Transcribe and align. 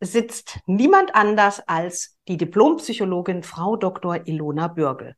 sitzt 0.00 0.60
niemand 0.66 1.14
anders 1.14 1.60
als 1.66 2.18
die 2.28 2.36
Diplompsychologin 2.36 3.42
Frau 3.42 3.76
Dr. 3.76 4.26
Ilona 4.26 4.68
Bürgel. 4.68 5.16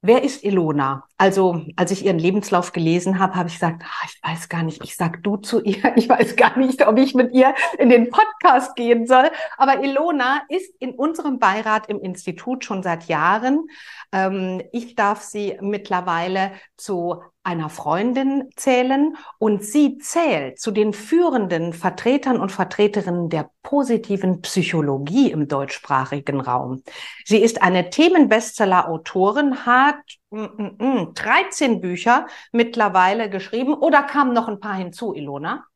Wer 0.00 0.22
ist 0.22 0.44
Ilona? 0.44 1.02
Also, 1.16 1.64
als 1.74 1.90
ich 1.90 2.04
ihren 2.04 2.20
Lebenslauf 2.20 2.70
gelesen 2.70 3.18
habe, 3.18 3.34
habe 3.34 3.48
ich 3.48 3.54
gesagt, 3.54 3.82
ah, 3.84 4.06
ich 4.06 4.20
weiß 4.22 4.48
gar 4.48 4.62
nicht, 4.62 4.84
ich 4.84 4.94
sag 4.94 5.24
du 5.24 5.36
zu 5.38 5.60
ihr, 5.60 5.92
ich 5.96 6.08
weiß 6.08 6.36
gar 6.36 6.56
nicht, 6.56 6.86
ob 6.86 6.98
ich 6.98 7.14
mit 7.14 7.34
ihr 7.34 7.52
in 7.78 7.88
den 7.88 8.08
Podcast 8.08 8.76
gehen 8.76 9.08
soll. 9.08 9.28
Aber 9.56 9.82
Ilona 9.82 10.42
ist 10.48 10.72
in 10.78 10.92
unserem 10.92 11.40
Beirat 11.40 11.88
im 11.88 12.00
Institut 12.00 12.64
schon 12.64 12.84
seit 12.84 13.08
Jahren. 13.08 13.66
Ähm, 14.12 14.62
ich 14.72 14.94
darf 14.94 15.22
sie 15.22 15.58
mittlerweile 15.60 16.52
zu 16.76 17.22
einer 17.42 17.70
Freundin 17.70 18.50
zählen 18.56 19.16
und 19.38 19.64
sie 19.64 19.98
zählt 19.98 20.60
zu 20.60 20.70
den 20.70 20.92
führenden 20.92 21.72
Vertretern 21.72 22.40
und 22.40 22.52
Vertreterinnen 22.52 23.30
der 23.30 23.50
positiven 23.62 24.42
Psychologie 24.42 25.30
im 25.30 25.48
deutschsprachigen 25.48 26.40
Raum. 26.40 26.82
Sie 27.24 27.38
ist 27.38 27.62
eine 27.62 27.90
Themenbestseller-Autorin, 27.90 29.64
hat 29.64 29.96
mm, 30.30 30.42
mm, 30.42 30.76
mm, 30.78 31.14
13 31.14 31.80
Bücher 31.80 32.26
mittlerweile 32.52 33.30
geschrieben 33.30 33.72
oder 33.74 34.02
kamen 34.02 34.34
noch 34.34 34.48
ein 34.48 34.60
paar 34.60 34.76
hinzu, 34.76 35.14
Ilona? 35.14 35.67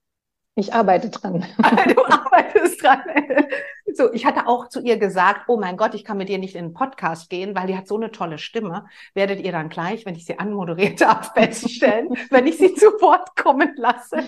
Ich 0.55 0.75
arbeite 0.75 1.08
dran. 1.08 1.45
Du 1.95 2.05
arbeitest 2.05 2.83
dran. 2.83 3.03
So, 3.95 4.11
ich 4.12 4.25
hatte 4.25 4.47
auch 4.47 4.69
zu 4.69 4.81
ihr 4.81 4.97
gesagt, 4.97 5.42
oh 5.48 5.59
mein 5.59 5.77
Gott, 5.77 5.94
ich 5.94 6.03
kann 6.03 6.17
mit 6.17 6.31
ihr 6.31 6.39
nicht 6.39 6.55
in 6.55 6.69
den 6.69 6.72
Podcast 6.72 7.28
gehen, 7.28 7.55
weil 7.55 7.67
die 7.67 7.77
hat 7.77 7.86
so 7.86 7.97
eine 7.97 8.11
tolle 8.11 8.39
Stimme. 8.39 8.86
Werdet 9.12 9.41
ihr 9.41 9.53
dann 9.53 9.69
gleich, 9.69 10.06
wenn 10.06 10.14
ich 10.14 10.25
sie 10.25 10.39
anmoderiert 10.39 11.00
habe, 11.06 11.25
feststellen, 11.34 12.09
wenn 12.31 12.47
ich 12.47 12.56
sie 12.56 12.75
zu 12.75 12.86
Wort 13.03 13.36
kommen 13.36 13.75
lasse. 13.77 14.25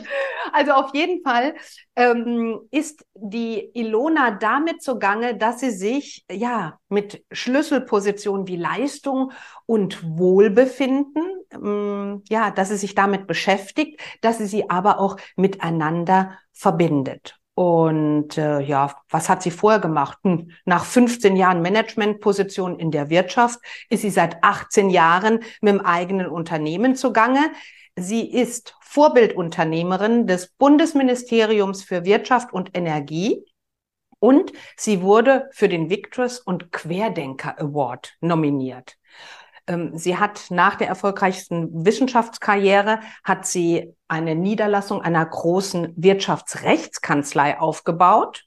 Also 0.52 0.72
auf 0.72 0.94
jeden 0.94 1.22
Fall 1.22 1.54
ähm, 1.96 2.60
ist 2.72 3.06
die 3.14 3.70
Ilona 3.72 4.32
damit 4.32 4.82
zugange, 4.82 5.36
dass 5.36 5.60
sie 5.60 5.70
sich 5.70 6.26
ja 6.30 6.78
mit 6.94 7.24
Schlüsselpositionen 7.30 8.48
wie 8.48 8.56
Leistung 8.56 9.32
und 9.66 10.02
Wohlbefinden, 10.18 11.22
ähm, 11.52 12.22
ja, 12.28 12.50
dass 12.50 12.70
sie 12.70 12.76
sich 12.76 12.94
damit 12.94 13.26
beschäftigt, 13.26 14.00
dass 14.22 14.38
sie 14.38 14.46
sie 14.46 14.70
aber 14.70 14.98
auch 14.98 15.18
miteinander 15.36 16.38
verbindet. 16.52 17.38
Und 17.54 18.36
äh, 18.36 18.60
ja, 18.60 18.96
was 19.08 19.28
hat 19.28 19.42
sie 19.42 19.52
vorher 19.52 19.80
gemacht? 19.80 20.18
Hm, 20.24 20.50
nach 20.64 20.84
15 20.84 21.36
Jahren 21.36 21.62
Managementposition 21.62 22.78
in 22.80 22.90
der 22.90 23.10
Wirtschaft 23.10 23.60
ist 23.90 24.02
sie 24.02 24.10
seit 24.10 24.42
18 24.42 24.90
Jahren 24.90 25.40
mit 25.60 25.72
dem 25.74 25.80
eigenen 25.80 26.26
Unternehmen 26.26 26.96
zugange. 26.96 27.52
Sie 27.96 28.28
ist 28.28 28.74
Vorbildunternehmerin 28.80 30.26
des 30.26 30.48
Bundesministeriums 30.48 31.84
für 31.84 32.04
Wirtschaft 32.04 32.52
und 32.52 32.76
Energie 32.76 33.44
und 34.24 34.52
sie 34.74 35.02
wurde 35.02 35.50
für 35.52 35.68
den 35.68 35.90
Victress 35.90 36.38
und 36.38 36.72
Querdenker 36.72 37.60
Award 37.60 38.14
nominiert. 38.22 38.96
Ähm, 39.66 39.98
sie 39.98 40.16
hat 40.16 40.46
nach 40.48 40.76
der 40.76 40.88
erfolgreichsten 40.88 41.84
Wissenschaftskarriere 41.84 43.00
hat 43.22 43.44
sie 43.44 43.94
eine 44.08 44.34
Niederlassung 44.34 45.02
einer 45.02 45.26
großen 45.26 45.92
Wirtschaftsrechtskanzlei 45.96 47.60
aufgebaut 47.60 48.44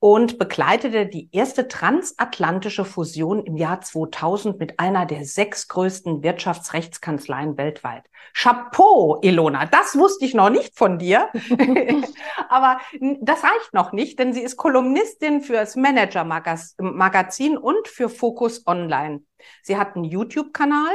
und 0.00 0.38
begleitete 0.38 1.06
die 1.06 1.28
erste 1.32 1.66
transatlantische 1.66 2.84
Fusion 2.84 3.44
im 3.44 3.56
Jahr 3.56 3.80
2000 3.80 4.58
mit 4.58 4.78
einer 4.78 5.06
der 5.06 5.24
sechs 5.24 5.66
größten 5.66 6.22
Wirtschaftsrechtskanzleien 6.22 7.56
weltweit. 7.56 8.04
Chapeau, 8.32 9.18
Ilona, 9.22 9.66
das 9.66 9.96
wusste 9.96 10.24
ich 10.24 10.34
noch 10.34 10.50
nicht 10.50 10.78
von 10.78 10.98
dir. 10.98 11.28
Aber 12.48 12.78
das 13.20 13.42
reicht 13.42 13.72
noch 13.72 13.92
nicht, 13.92 14.18
denn 14.18 14.32
sie 14.32 14.42
ist 14.42 14.56
Kolumnistin 14.56 15.40
für 15.40 15.54
das 15.54 15.74
Manager 15.74 16.24
Magazin 16.24 17.58
und 17.58 17.88
für 17.88 18.08
Focus 18.08 18.66
Online. 18.66 19.22
Sie 19.62 19.76
hat 19.76 19.96
einen 19.96 20.04
YouTube-Kanal, 20.04 20.92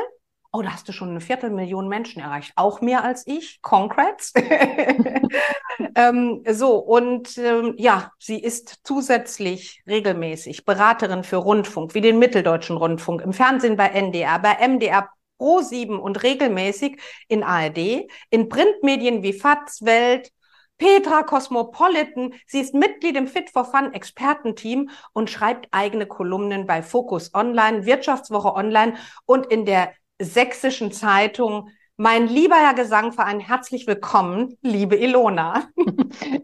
Oh, 0.55 0.61
da 0.61 0.71
hast 0.71 0.87
du 0.87 0.91
schon 0.91 1.09
eine 1.09 1.19
Viertelmillion 1.19 1.87
Menschen 1.87 2.21
erreicht. 2.21 2.53
Auch 2.55 2.79
mehr 2.79 3.03
als 3.03 3.25
ich. 3.25 3.59
Congrats. 3.63 4.33
ähm, 5.95 6.43
so, 6.47 6.77
und 6.77 7.39
ähm, 7.39 7.73
ja, 7.79 8.11
sie 8.19 8.39
ist 8.39 8.81
zusätzlich 8.83 9.81
regelmäßig 9.87 10.63
Beraterin 10.63 11.23
für 11.23 11.37
Rundfunk, 11.37 11.95
wie 11.95 12.01
den 12.01 12.19
Mitteldeutschen 12.19 12.77
Rundfunk, 12.77 13.21
im 13.21 13.33
Fernsehen 13.33 13.77
bei 13.77 13.87
NDR, 13.87 14.37
bei 14.37 14.55
MDR 14.67 15.09
Pro 15.39 15.61
7 15.61 15.99
und 15.99 16.21
regelmäßig 16.21 17.01
in 17.27 17.41
ARD, 17.41 18.07
in 18.29 18.47
Printmedien 18.47 19.23
wie 19.23 19.33
FATS, 19.33 19.83
Welt, 19.83 20.31
Petra 20.77 21.23
Cosmopolitan. 21.23 22.35
Sie 22.45 22.59
ist 22.59 22.75
Mitglied 22.75 23.17
im 23.17 23.25
Fit 23.25 23.49
for 23.49 23.65
Fun 23.65 23.91
Expertenteam 23.91 24.91
und 25.13 25.31
schreibt 25.31 25.67
eigene 25.71 26.05
Kolumnen 26.05 26.67
bei 26.67 26.83
Focus 26.83 27.33
Online, 27.33 27.87
Wirtschaftswoche 27.87 28.53
Online 28.53 28.93
und 29.25 29.47
in 29.47 29.65
der 29.65 29.93
sächsischen 30.19 30.91
Zeitung. 30.91 31.69
Mein 31.95 32.27
lieber 32.27 32.55
Herr 32.55 32.73
Gesangverein, 32.73 33.39
herzlich 33.39 33.85
willkommen, 33.85 34.57
liebe 34.61 34.95
Ilona. 34.95 35.67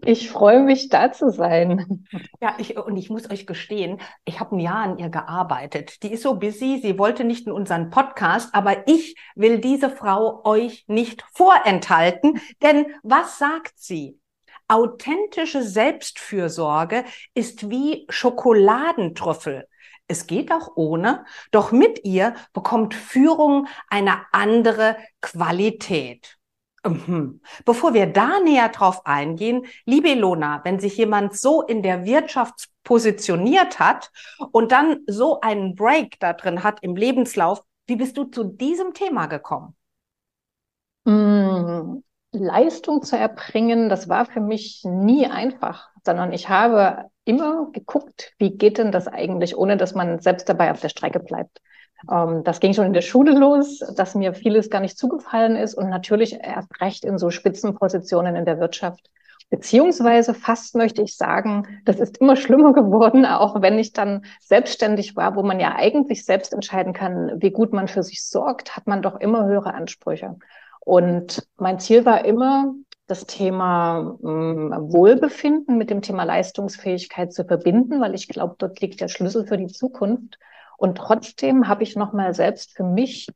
Ich 0.04 0.32
freue 0.32 0.64
mich, 0.64 0.90
da 0.90 1.12
zu 1.12 1.30
sein. 1.30 2.08
Ja, 2.42 2.56
ich, 2.58 2.76
und 2.76 2.98
ich 2.98 3.12
muss 3.12 3.30
euch 3.30 3.46
gestehen, 3.46 4.02
ich 4.26 4.40
habe 4.40 4.56
ein 4.56 4.60
Jahr 4.60 4.78
an 4.78 4.98
ihr 4.98 5.10
gearbeitet. 5.10 6.02
Die 6.02 6.12
ist 6.12 6.24
so 6.24 6.36
busy, 6.36 6.80
sie 6.82 6.98
wollte 6.98 7.24
nicht 7.24 7.46
in 7.46 7.52
unseren 7.52 7.92
Podcast, 7.92 8.50
aber 8.56 8.88
ich 8.88 9.16
will 9.36 9.60
diese 9.60 9.92
Frau 9.92 10.42
euch 10.44 10.86
nicht 10.88 11.24
vorenthalten, 11.34 12.42
denn 12.64 12.88
was 13.04 13.38
sagt 13.38 13.74
sie? 13.76 14.20
Authentische 14.68 15.62
Selbstfürsorge 15.62 17.04
ist 17.36 17.70
wie 17.70 18.08
Schokoladentrüffel. 18.10 19.68
Es 20.10 20.28
geht 20.28 20.52
auch 20.52 20.72
ohne, 20.76 21.24
doch 21.52 21.72
mit 21.72 22.04
ihr 22.04 22.34
bekommt 22.52 22.96
Führung 22.96 23.68
eine 23.90 24.24
andere 24.32 24.98
Qualität. 25.22 26.40
Mhm. 26.84 27.42
Bevor 27.64 27.94
wir 27.94 28.08
da 28.08 28.40
näher 28.40 28.70
drauf 28.70 29.06
eingehen, 29.06 29.66
liebe 29.86 30.10
Ilona, 30.10 30.62
wenn 30.64 30.80
sich 30.80 30.98
jemand 30.98 31.38
so 31.38 31.62
in 31.62 31.84
der 31.84 32.06
Wirtschaft 32.06 32.70
positioniert 32.84 33.80
hat 33.80 34.12
und 34.52 34.72
dann 34.72 35.02
so 35.06 35.42
einen 35.42 35.76
Break 35.76 36.20
da 36.20 36.34
drin 36.34 36.64
hat 36.64 36.80
im 36.82 36.96
Lebenslauf, 36.96 37.62
wie 37.86 37.98
bist 37.98 38.18
du 38.18 38.24
zu 38.24 38.44
diesem 38.44 38.94
Thema 38.94 39.28
gekommen? 39.28 39.76
Mm, 41.06 42.02
Leistung 42.32 43.04
zu 43.04 43.18
erbringen, 43.18 43.90
das 43.90 44.10
war 44.10 44.26
für 44.26 44.42
mich 44.42 44.82
nie 44.84 45.28
einfach, 45.28 45.90
sondern 46.06 46.32
ich 46.32 46.50
habe 46.50 47.10
immer 47.30 47.70
geguckt, 47.72 48.34
wie 48.40 48.58
geht 48.58 48.80
denn 48.80 48.92
das 48.92 49.08
eigentlich, 49.08 49.56
ohne 49.56 49.78
dass 49.78 49.94
man 49.94 50.20
selbst 50.20 50.50
dabei 50.50 50.72
auf 50.72 50.82
der 50.82 50.90
Strecke 50.90 51.20
bleibt. 51.20 51.62
Ähm, 52.12 52.44
das 52.44 52.60
ging 52.60 52.74
schon 52.74 52.88
in 52.88 52.94
der 52.94 53.02
Schule 53.02 53.38
los, 53.38 53.80
dass 53.96 54.16
mir 54.16 54.34
vieles 54.34 54.72
gar 54.72 54.82
nicht 54.82 54.98
zugefallen 54.98 55.56
ist 55.56 55.76
und 55.76 55.90
natürlich 55.90 56.34
erst 56.42 56.82
recht 56.82 57.06
in 57.06 57.20
so 57.20 57.30
Spitzenpositionen 57.30 58.36
in 58.36 58.46
der 58.46 58.60
Wirtschaft. 58.60 59.10
Beziehungsweise 59.52 60.34
fast 60.34 60.76
möchte 60.76 61.04
ich 61.04 61.16
sagen, 61.16 61.82
das 61.86 62.00
ist 62.00 62.18
immer 62.18 62.36
schlimmer 62.36 62.74
geworden, 62.74 63.26
auch 63.26 63.62
wenn 63.62 63.78
ich 63.80 63.94
dann 63.94 64.26
selbstständig 64.42 65.16
war, 65.16 65.36
wo 65.36 65.44
man 65.44 65.60
ja 65.60 65.76
eigentlich 65.76 66.26
selbst 66.26 66.54
entscheiden 66.54 66.94
kann, 66.94 67.34
wie 67.38 67.52
gut 67.52 67.74
man 67.74 67.88
für 67.88 68.04
sich 68.04 68.24
sorgt, 68.24 68.76
hat 68.76 68.88
man 68.88 69.02
doch 69.02 69.20
immer 69.20 69.46
höhere 69.46 69.74
Ansprüche. 69.74 70.36
Und 70.82 71.48
mein 71.58 71.80
Ziel 71.80 72.06
war 72.06 72.26
immer, 72.26 72.74
das 73.10 73.26
Thema 73.26 74.18
ähm, 74.24 74.74
Wohlbefinden 74.78 75.78
mit 75.78 75.90
dem 75.90 76.02
Thema 76.02 76.24
Leistungsfähigkeit 76.24 77.34
zu 77.34 77.44
verbinden, 77.44 78.00
weil 78.02 78.14
ich 78.14 78.28
glaube, 78.28 78.56
dort 78.58 78.80
liegt 78.82 79.02
der 79.02 79.08
Schlüssel 79.08 79.46
für 79.48 79.58
die 79.58 79.68
Zukunft. 79.68 80.38
Und 80.78 80.98
trotzdem 80.98 81.68
habe 81.68 81.84
ich 81.84 81.96
nochmal 81.96 82.34
selbst 82.34 82.76
für 82.76 82.84
mich 82.84 83.28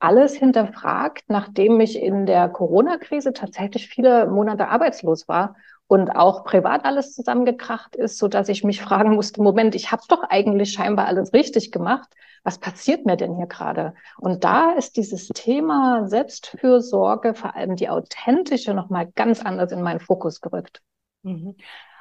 alles 0.00 0.34
hinterfragt, 0.34 1.24
nachdem 1.28 1.80
ich 1.80 1.96
in 1.96 2.26
der 2.26 2.48
Corona-Krise 2.48 3.32
tatsächlich 3.32 3.88
viele 3.88 4.26
Monate 4.26 4.68
arbeitslos 4.68 5.28
war 5.28 5.54
und 5.86 6.10
auch 6.10 6.44
privat 6.44 6.84
alles 6.84 7.14
zusammengekracht 7.14 7.94
ist, 7.94 8.18
so 8.18 8.26
dass 8.26 8.48
ich 8.48 8.64
mich 8.64 8.82
fragen 8.82 9.14
musste, 9.14 9.40
Moment, 9.40 9.76
ich 9.76 9.92
habe 9.92 10.02
doch 10.08 10.24
eigentlich 10.24 10.72
scheinbar 10.72 11.06
alles 11.06 11.32
richtig 11.32 11.70
gemacht. 11.70 12.08
Was 12.44 12.58
passiert 12.58 13.06
mir 13.06 13.16
denn 13.16 13.36
hier 13.36 13.46
gerade? 13.46 13.94
Und 14.18 14.42
da 14.44 14.72
ist 14.72 14.96
dieses 14.96 15.28
Thema 15.28 16.08
Selbstfürsorge, 16.08 17.34
vor 17.34 17.54
allem 17.54 17.76
die 17.76 17.88
authentische, 17.88 18.74
nochmal 18.74 19.10
ganz 19.14 19.40
anders 19.40 19.70
in 19.70 19.82
meinen 19.82 20.00
Fokus 20.00 20.40
gerückt. 20.40 20.82
Mhm. 21.22 21.56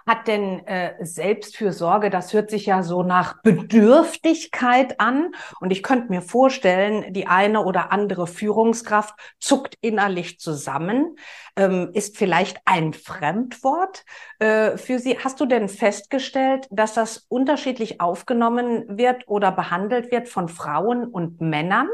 Hat 0.07 0.27
denn 0.27 0.65
äh, 0.68 0.94
Selbstfürsorge, 1.03 2.09
das 2.09 2.33
hört 2.33 2.50
sich 2.50 2.65
ja 2.65 2.83
so 2.83 3.03
nach 3.03 3.42
Bedürftigkeit 3.44 5.00
an. 5.00 5.31
Und 5.59 5.71
ich 5.71 5.83
könnte 5.83 6.09
mir 6.09 6.21
vorstellen, 6.21 7.13
die 7.13 7.27
eine 7.27 7.63
oder 7.63 7.92
andere 7.92 8.27
Führungskraft 8.27 9.15
zuckt 9.39 9.77
innerlich 9.81 10.39
zusammen, 10.39 11.15
ähm, 11.56 11.92
ist 11.94 12.18
vielleicht 12.18 12.59
ein 12.65 12.94
Fremdwort 12.94 14.03
äh, 14.39 14.77
für 14.77 15.00
sie. 15.00 15.18
Hast 15.19 15.39
du 15.39 15.45
denn 15.45 15.69
festgestellt, 15.69 16.68
dass 16.71 16.94
das 16.94 17.25
unterschiedlich 17.30 18.01
aufgenommen 18.01 18.97
wird 18.97 19.27
oder 19.27 19.51
behandelt 19.51 20.12
wird 20.12 20.30
von 20.30 20.50
Frauen 20.50 21.06
und 21.06 21.42
Männern? 21.42 21.88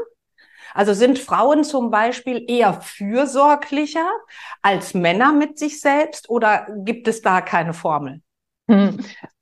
Also 0.74 0.92
sind 0.92 1.18
Frauen 1.18 1.64
zum 1.64 1.90
Beispiel 1.90 2.44
eher 2.48 2.74
fürsorglicher 2.74 4.10
als 4.62 4.94
Männer 4.94 5.32
mit 5.32 5.58
sich 5.58 5.80
selbst 5.80 6.28
oder 6.28 6.66
gibt 6.76 7.08
es 7.08 7.22
da 7.22 7.40
keine 7.40 7.74
Formel? 7.74 8.20
Hm. 8.68 8.98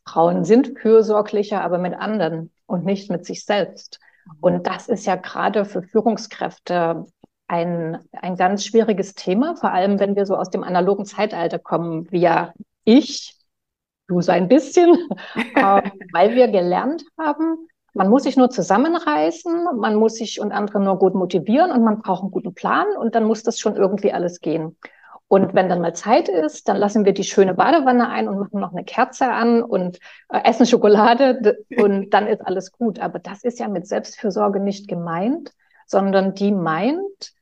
Frauen 0.06 0.44
sind 0.44 0.78
fürsorglicher, 0.78 1.62
aber 1.62 1.78
mit 1.78 1.94
anderen 1.94 2.52
und 2.66 2.84
nicht 2.84 3.10
mit 3.10 3.26
sich 3.26 3.44
selbst. 3.44 3.98
Und 4.40 4.66
das 4.66 4.88
ist 4.88 5.06
ja 5.06 5.16
gerade 5.16 5.64
für 5.64 5.82
Führungskräfte 5.82 7.06
ein, 7.48 7.98
ein 8.12 8.36
ganz 8.36 8.64
schwieriges 8.64 9.14
Thema, 9.14 9.56
vor 9.56 9.70
allem 9.72 10.00
wenn 10.00 10.16
wir 10.16 10.26
so 10.26 10.36
aus 10.36 10.50
dem 10.50 10.64
analogen 10.64 11.04
Zeitalter 11.04 11.58
kommen, 11.58 12.10
wie 12.10 12.20
ja 12.20 12.52
ich, 12.84 13.36
du 14.08 14.20
so 14.20 14.32
ein 14.32 14.48
bisschen, 14.48 14.96
äh, 15.54 15.90
weil 16.12 16.34
wir 16.34 16.48
gelernt 16.48 17.04
haben, 17.18 17.68
man 17.96 18.08
muss 18.08 18.24
sich 18.24 18.36
nur 18.36 18.50
zusammenreißen, 18.50 19.78
man 19.78 19.96
muss 19.96 20.14
sich 20.16 20.40
und 20.40 20.52
andere 20.52 20.80
nur 20.80 20.98
gut 20.98 21.14
motivieren 21.14 21.72
und 21.72 21.82
man 21.82 22.00
braucht 22.02 22.22
einen 22.22 22.30
guten 22.30 22.54
Plan 22.54 22.86
und 22.98 23.14
dann 23.14 23.24
muss 23.24 23.42
das 23.42 23.58
schon 23.58 23.76
irgendwie 23.76 24.12
alles 24.12 24.40
gehen. 24.40 24.76
Und 25.28 25.54
wenn 25.54 25.68
dann 25.68 25.80
mal 25.80 25.94
Zeit 25.94 26.28
ist, 26.28 26.68
dann 26.68 26.76
lassen 26.76 27.04
wir 27.04 27.12
die 27.12 27.24
schöne 27.24 27.54
Badewanne 27.54 28.08
ein 28.08 28.28
und 28.28 28.38
machen 28.38 28.60
noch 28.60 28.72
eine 28.72 28.84
Kerze 28.84 29.28
an 29.28 29.62
und 29.62 29.98
äh, 30.28 30.40
essen 30.44 30.66
Schokolade 30.66 31.58
und 31.76 32.10
dann 32.14 32.28
ist 32.28 32.46
alles 32.46 32.70
gut. 32.70 33.00
Aber 33.00 33.18
das 33.18 33.42
ist 33.42 33.58
ja 33.58 33.66
mit 33.66 33.88
Selbstfürsorge 33.88 34.60
nicht 34.60 34.86
gemeint, 34.88 35.52
sondern 35.86 36.34
die 36.34 36.52
meint, 36.52 37.32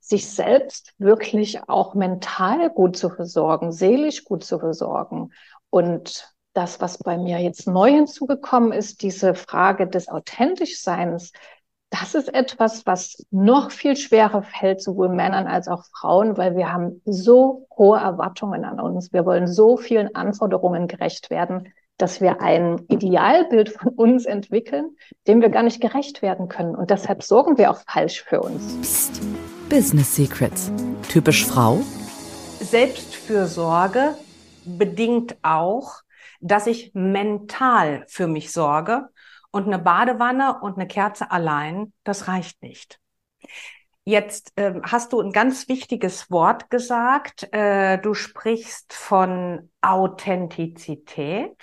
sich 0.00 0.30
selbst 0.30 0.92
wirklich 0.98 1.66
auch 1.68 1.94
mental 1.94 2.68
gut 2.70 2.96
zu 2.96 3.08
versorgen, 3.08 3.72
seelisch 3.72 4.24
gut 4.24 4.44
zu 4.44 4.58
versorgen 4.58 5.32
und 5.70 6.33
das, 6.54 6.80
was 6.80 6.98
bei 6.98 7.18
mir 7.18 7.38
jetzt 7.38 7.66
neu 7.66 7.90
hinzugekommen 7.90 8.72
ist, 8.72 9.02
diese 9.02 9.34
Frage 9.34 9.86
des 9.86 10.08
Authentischseins, 10.08 11.32
das 11.90 12.14
ist 12.14 12.32
etwas, 12.34 12.86
was 12.86 13.24
noch 13.30 13.70
viel 13.70 13.96
schwerer 13.96 14.42
fällt, 14.42 14.82
sowohl 14.82 15.08
Männern 15.08 15.46
als 15.46 15.68
auch 15.68 15.84
Frauen, 15.84 16.36
weil 16.36 16.56
wir 16.56 16.72
haben 16.72 17.00
so 17.04 17.66
hohe 17.76 17.98
Erwartungen 17.98 18.64
an 18.64 18.80
uns. 18.80 19.12
Wir 19.12 19.24
wollen 19.24 19.46
so 19.46 19.76
vielen 19.76 20.14
Anforderungen 20.14 20.88
gerecht 20.88 21.30
werden, 21.30 21.72
dass 21.96 22.20
wir 22.20 22.40
ein 22.40 22.84
Idealbild 22.88 23.68
von 23.70 23.90
uns 23.90 24.24
entwickeln, 24.24 24.96
dem 25.28 25.40
wir 25.40 25.50
gar 25.50 25.62
nicht 25.62 25.80
gerecht 25.80 26.22
werden 26.22 26.48
können. 26.48 26.74
Und 26.74 26.90
deshalb 26.90 27.22
sorgen 27.22 27.58
wir 27.58 27.70
auch 27.70 27.80
falsch 27.86 28.22
für 28.22 28.40
uns. 28.40 28.76
Psst. 28.80 29.20
Business 29.68 30.14
Secrets. 30.16 30.72
Typisch 31.08 31.46
Frau? 31.46 31.80
Selbstfürsorge 32.60 34.14
bedingt 34.64 35.36
auch, 35.42 36.03
dass 36.44 36.66
ich 36.66 36.92
mental 36.92 38.04
für 38.06 38.26
mich 38.26 38.52
sorge 38.52 39.08
und 39.50 39.66
eine 39.66 39.78
Badewanne 39.78 40.60
und 40.60 40.76
eine 40.76 40.86
Kerze 40.86 41.30
allein, 41.30 41.94
das 42.04 42.28
reicht 42.28 42.62
nicht. 42.62 43.00
Jetzt 44.04 44.52
äh, 44.56 44.74
hast 44.82 45.14
du 45.14 45.22
ein 45.22 45.32
ganz 45.32 45.68
wichtiges 45.68 46.30
Wort 46.30 46.68
gesagt. 46.68 47.48
Äh, 47.54 47.98
du 47.98 48.12
sprichst 48.12 48.92
von 48.92 49.70
Authentizität. 49.80 51.56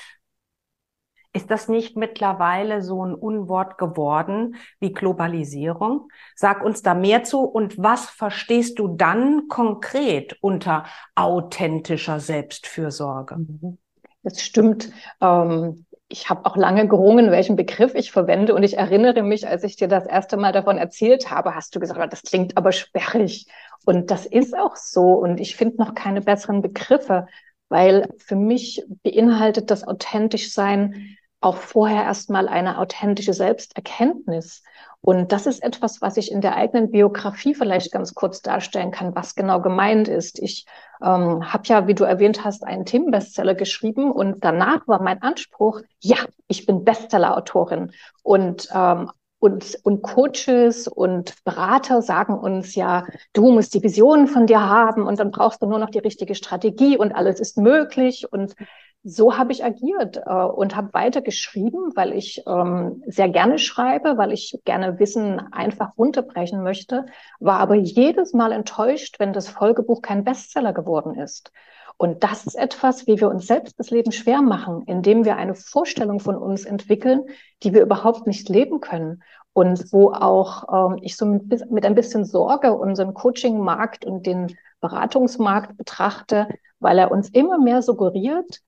Ist 1.31 1.51
das 1.51 1.67
nicht 1.67 1.95
mittlerweile 1.95 2.81
so 2.81 3.05
ein 3.05 3.13
Unwort 3.13 3.77
geworden 3.77 4.55
wie 4.79 4.93
Globalisierung? 4.93 6.09
Sag 6.35 6.65
uns 6.65 6.81
da 6.81 6.95
mehr 6.95 7.23
zu 7.23 7.41
und 7.41 7.77
was 7.77 8.09
verstehst 8.09 8.79
du 8.79 8.87
dann 8.87 9.47
konkret 9.47 10.37
unter 10.41 10.85
authentischer 11.13 12.19
Selbstfürsorge? 12.19 13.37
Mhm. 13.37 13.77
Das 14.23 14.41
stimmt. 14.41 14.91
Ähm, 15.21 15.85
ich 16.07 16.29
habe 16.29 16.45
auch 16.45 16.57
lange 16.57 16.87
gerungen, 16.87 17.31
welchen 17.31 17.55
Begriff 17.55 17.95
ich 17.95 18.11
verwende. 18.11 18.53
Und 18.53 18.63
ich 18.63 18.77
erinnere 18.77 19.23
mich, 19.23 19.47
als 19.47 19.63
ich 19.63 19.77
dir 19.77 19.87
das 19.87 20.05
erste 20.05 20.37
Mal 20.37 20.51
davon 20.51 20.77
erzählt 20.77 21.31
habe, 21.31 21.55
hast 21.55 21.75
du 21.75 21.79
gesagt, 21.79 21.99
oh, 22.01 22.07
das 22.07 22.23
klingt 22.23 22.57
aber 22.57 22.71
sperrig. 22.71 23.47
Und 23.85 24.11
das 24.11 24.25
ist 24.25 24.55
auch 24.55 24.75
so. 24.75 25.13
Und 25.13 25.39
ich 25.39 25.55
finde 25.55 25.77
noch 25.77 25.95
keine 25.95 26.21
besseren 26.21 26.61
Begriffe, 26.61 27.27
weil 27.69 28.09
für 28.17 28.35
mich 28.35 28.83
beinhaltet 29.03 29.71
das 29.71 29.87
authentisch 29.87 30.53
sein 30.53 31.17
auch 31.41 31.57
vorher 31.57 32.03
erstmal 32.03 32.47
eine 32.47 32.77
authentische 32.77 33.33
Selbsterkenntnis. 33.33 34.63
Und 35.01 35.31
das 35.31 35.47
ist 35.47 35.63
etwas, 35.63 35.99
was 36.01 36.15
ich 36.17 36.31
in 36.31 36.41
der 36.41 36.55
eigenen 36.55 36.91
Biografie 36.91 37.55
vielleicht 37.55 37.91
ganz 37.91 38.13
kurz 38.13 38.43
darstellen 38.43 38.91
kann, 38.91 39.15
was 39.15 39.33
genau 39.33 39.59
gemeint 39.59 40.07
ist. 40.07 40.37
Ich 40.37 40.67
ähm, 41.01 41.51
habe 41.51 41.63
ja, 41.65 41.87
wie 41.87 41.95
du 41.95 42.03
erwähnt 42.03 42.45
hast, 42.45 42.63
einen 42.63 42.85
Themenbestseller 42.85 43.55
geschrieben 43.55 44.11
und 44.11 44.43
danach 44.43 44.87
war 44.87 45.01
mein 45.01 45.23
Anspruch, 45.23 45.81
ja, 45.99 46.17
ich 46.47 46.67
bin 46.67 46.83
Bestsellerautorin. 46.83 47.91
Und 48.21 48.69
ähm, 48.73 49.11
und, 49.41 49.79
und 49.81 50.03
Coaches 50.03 50.87
und 50.87 51.43
Berater 51.43 52.03
sagen 52.03 52.37
uns 52.37 52.75
ja, 52.75 53.07
du 53.33 53.49
musst 53.49 53.73
die 53.73 53.81
Visionen 53.81 54.27
von 54.27 54.45
dir 54.45 54.61
haben 54.61 55.07
und 55.07 55.19
dann 55.19 55.31
brauchst 55.31 55.63
du 55.63 55.65
nur 55.65 55.79
noch 55.79 55.89
die 55.89 55.97
richtige 55.97 56.35
Strategie 56.35 56.95
und 56.95 57.11
alles 57.11 57.39
ist 57.39 57.57
möglich. 57.57 58.31
Und 58.31 58.53
so 59.03 59.37
habe 59.37 59.51
ich 59.51 59.63
agiert 59.63 60.21
äh, 60.25 60.31
und 60.31 60.75
habe 60.75 60.93
weiter 60.93 61.21
geschrieben, 61.21 61.91
weil 61.95 62.13
ich 62.13 62.43
ähm, 62.47 63.03
sehr 63.07 63.29
gerne 63.29 63.57
schreibe, 63.57 64.17
weil 64.17 64.31
ich 64.31 64.59
gerne 64.63 64.99
Wissen 64.99 65.39
einfach 65.51 65.97
runterbrechen 65.97 66.61
möchte, 66.61 67.05
war 67.39 67.59
aber 67.59 67.75
jedes 67.75 68.33
Mal 68.33 68.51
enttäuscht, 68.51 69.19
wenn 69.19 69.33
das 69.33 69.49
Folgebuch 69.49 70.01
kein 70.01 70.23
Bestseller 70.23 70.73
geworden 70.73 71.15
ist. 71.15 71.51
Und 71.97 72.23
das 72.23 72.45
ist 72.45 72.55
etwas, 72.55 73.05
wie 73.07 73.19
wir 73.19 73.29
uns 73.29 73.47
selbst 73.47 73.79
das 73.79 73.91
Leben 73.91 74.11
schwer 74.11 74.41
machen, 74.41 74.83
indem 74.87 75.25
wir 75.25 75.35
eine 75.35 75.55
Vorstellung 75.55 76.19
von 76.19 76.35
uns 76.35 76.65
entwickeln, 76.65 77.25
die 77.63 77.73
wir 77.73 77.81
überhaupt 77.81 78.27
nicht 78.27 78.49
leben 78.49 78.79
können. 78.81 79.23
Und 79.53 79.91
wo 79.91 80.11
auch 80.11 80.91
ähm, 80.91 80.99
ich 81.01 81.17
so 81.17 81.25
mit, 81.25 81.69
mit 81.69 81.85
ein 81.85 81.95
bisschen 81.95 82.23
Sorge 82.23 82.73
unseren 82.73 83.13
Coaching-Markt 83.13 84.05
und 84.05 84.25
den 84.25 84.55
Beratungsmarkt 84.79 85.77
betrachte, 85.77 86.47
weil 86.79 86.97
er 86.97 87.11
uns 87.11 87.29
immer 87.29 87.59
mehr 87.59 87.81
suggeriert, 87.81 88.61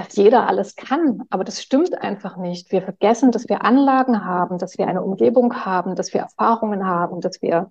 dass 0.00 0.16
jeder 0.16 0.48
alles 0.48 0.76
kann. 0.76 1.22
Aber 1.30 1.44
das 1.44 1.62
stimmt 1.62 2.00
einfach 2.00 2.36
nicht. 2.36 2.72
Wir 2.72 2.82
vergessen, 2.82 3.32
dass 3.32 3.48
wir 3.48 3.64
Anlagen 3.64 4.24
haben, 4.24 4.58
dass 4.58 4.78
wir 4.78 4.86
eine 4.86 5.02
Umgebung 5.02 5.64
haben, 5.64 5.94
dass 5.94 6.14
wir 6.14 6.22
Erfahrungen 6.22 6.86
haben, 6.86 7.20
dass 7.20 7.42
wir 7.42 7.70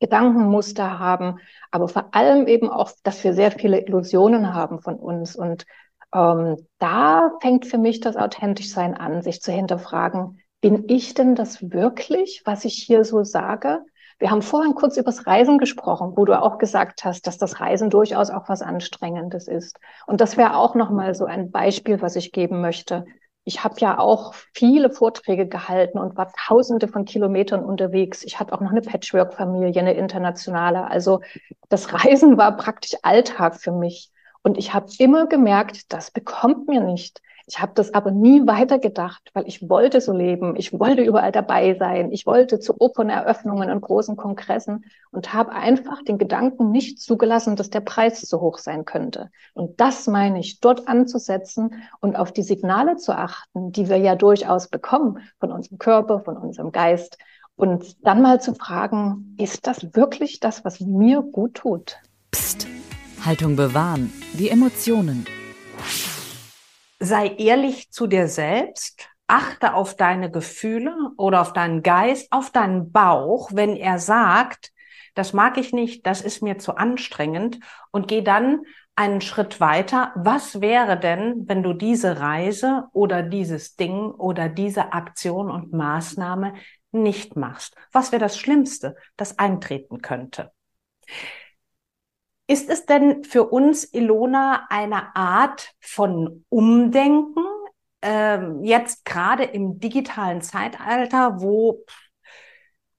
Gedankenmuster 0.00 0.98
haben, 0.98 1.38
aber 1.70 1.86
vor 1.86 2.12
allem 2.12 2.48
eben 2.48 2.68
auch, 2.68 2.90
dass 3.04 3.22
wir 3.22 3.34
sehr 3.34 3.52
viele 3.52 3.80
Illusionen 3.86 4.52
haben 4.52 4.80
von 4.80 4.96
uns. 4.96 5.36
Und 5.36 5.64
ähm, 6.12 6.56
da 6.78 7.30
fängt 7.40 7.66
für 7.66 7.78
mich 7.78 8.00
das 8.00 8.16
Authentischsein 8.16 8.96
an, 8.96 9.22
sich 9.22 9.40
zu 9.40 9.52
hinterfragen, 9.52 10.40
bin 10.60 10.84
ich 10.88 11.14
denn 11.14 11.34
das 11.34 11.70
wirklich, 11.70 12.42
was 12.44 12.64
ich 12.64 12.74
hier 12.74 13.04
so 13.04 13.22
sage? 13.22 13.84
Wir 14.22 14.30
haben 14.30 14.42
vorhin 14.42 14.76
kurz 14.76 14.96
übers 14.96 15.26
Reisen 15.26 15.58
gesprochen, 15.58 16.12
wo 16.14 16.24
du 16.24 16.40
auch 16.40 16.58
gesagt 16.58 17.04
hast, 17.04 17.26
dass 17.26 17.38
das 17.38 17.58
Reisen 17.58 17.90
durchaus 17.90 18.30
auch 18.30 18.48
was 18.48 18.62
Anstrengendes 18.62 19.48
ist. 19.48 19.80
Und 20.06 20.20
das 20.20 20.36
wäre 20.36 20.54
auch 20.54 20.76
nochmal 20.76 21.16
so 21.16 21.24
ein 21.24 21.50
Beispiel, 21.50 22.00
was 22.00 22.14
ich 22.14 22.30
geben 22.30 22.60
möchte. 22.60 23.04
Ich 23.42 23.64
habe 23.64 23.74
ja 23.78 23.98
auch 23.98 24.34
viele 24.54 24.90
Vorträge 24.90 25.48
gehalten 25.48 25.98
und 25.98 26.16
war 26.16 26.30
tausende 26.38 26.86
von 26.86 27.04
Kilometern 27.04 27.64
unterwegs. 27.64 28.22
Ich 28.22 28.38
hatte 28.38 28.52
auch 28.52 28.60
noch 28.60 28.70
eine 28.70 28.82
Patchwork-Familie, 28.82 29.80
eine 29.80 29.94
internationale. 29.94 30.86
Also 30.86 31.20
das 31.68 31.92
Reisen 31.92 32.36
war 32.38 32.56
praktisch 32.56 32.96
Alltag 33.02 33.56
für 33.56 33.72
mich. 33.72 34.12
Und 34.44 34.56
ich 34.56 34.72
habe 34.72 34.86
immer 34.98 35.26
gemerkt, 35.26 35.92
das 35.92 36.12
bekommt 36.12 36.68
mir 36.68 36.80
nicht. 36.80 37.20
Ich 37.46 37.60
habe 37.60 37.72
das 37.74 37.94
aber 37.94 38.10
nie 38.10 38.46
weitergedacht, 38.46 39.30
weil 39.34 39.46
ich 39.46 39.68
wollte 39.68 40.00
so 40.00 40.12
leben. 40.12 40.56
Ich 40.56 40.78
wollte 40.78 41.02
überall 41.02 41.32
dabei 41.32 41.74
sein. 41.74 42.12
Ich 42.12 42.26
wollte 42.26 42.60
zu 42.60 42.80
Operneröffnungen 42.80 43.70
und 43.70 43.80
großen 43.80 44.16
Kongressen 44.16 44.84
und 45.10 45.32
habe 45.34 45.52
einfach 45.52 46.02
den 46.02 46.18
Gedanken 46.18 46.70
nicht 46.70 47.00
zugelassen, 47.00 47.56
dass 47.56 47.70
der 47.70 47.80
Preis 47.80 48.20
zu 48.22 48.40
hoch 48.40 48.58
sein 48.58 48.84
könnte. 48.84 49.30
Und 49.54 49.80
das 49.80 50.06
meine 50.06 50.40
ich, 50.40 50.60
dort 50.60 50.88
anzusetzen 50.88 51.82
und 52.00 52.16
auf 52.16 52.32
die 52.32 52.42
Signale 52.42 52.96
zu 52.96 53.12
achten, 53.16 53.72
die 53.72 53.88
wir 53.88 53.98
ja 53.98 54.14
durchaus 54.14 54.68
bekommen 54.68 55.18
von 55.40 55.52
unserem 55.52 55.78
Körper, 55.78 56.20
von 56.20 56.36
unserem 56.36 56.72
Geist. 56.72 57.18
Und 57.56 57.96
dann 58.06 58.22
mal 58.22 58.40
zu 58.40 58.54
fragen, 58.54 59.36
ist 59.38 59.66
das 59.66 59.94
wirklich 59.94 60.40
das, 60.40 60.64
was 60.64 60.80
mir 60.80 61.22
gut 61.22 61.54
tut? 61.54 61.98
Psst. 62.30 62.66
Haltung 63.24 63.54
bewahren. 63.54 64.12
Die 64.32 64.48
Emotionen 64.48 65.26
sei 67.02 67.34
ehrlich 67.38 67.90
zu 67.90 68.06
dir 68.06 68.28
selbst, 68.28 69.08
achte 69.26 69.74
auf 69.74 69.96
deine 69.96 70.30
Gefühle 70.30 70.94
oder 71.16 71.40
auf 71.40 71.52
deinen 71.52 71.82
Geist, 71.82 72.30
auf 72.32 72.50
deinen 72.50 72.92
Bauch, 72.92 73.50
wenn 73.52 73.76
er 73.76 73.98
sagt, 73.98 74.72
das 75.14 75.32
mag 75.32 75.58
ich 75.58 75.72
nicht, 75.72 76.06
das 76.06 76.22
ist 76.22 76.42
mir 76.42 76.58
zu 76.58 76.76
anstrengend 76.76 77.58
und 77.90 78.08
geh 78.08 78.22
dann 78.22 78.62
einen 78.94 79.20
Schritt 79.20 79.60
weiter. 79.60 80.12
Was 80.14 80.60
wäre 80.60 80.98
denn, 80.98 81.48
wenn 81.48 81.62
du 81.62 81.72
diese 81.72 82.20
Reise 82.20 82.84
oder 82.92 83.22
dieses 83.22 83.76
Ding 83.76 84.10
oder 84.10 84.48
diese 84.48 84.92
Aktion 84.92 85.50
und 85.50 85.72
Maßnahme 85.72 86.54
nicht 86.92 87.36
machst? 87.36 87.74
Was 87.90 88.12
wäre 88.12 88.20
das 88.20 88.38
Schlimmste, 88.38 88.96
das 89.16 89.38
eintreten 89.38 90.02
könnte? 90.02 90.52
Ist 92.46 92.68
es 92.68 92.86
denn 92.86 93.24
für 93.24 93.44
uns, 93.44 93.84
Ilona, 93.84 94.66
eine 94.68 95.16
Art 95.16 95.72
von 95.80 96.44
Umdenken, 96.48 97.44
ähm, 98.02 98.64
jetzt 98.64 99.04
gerade 99.04 99.44
im 99.44 99.78
digitalen 99.78 100.42
Zeitalter, 100.42 101.40
wo 101.40 101.84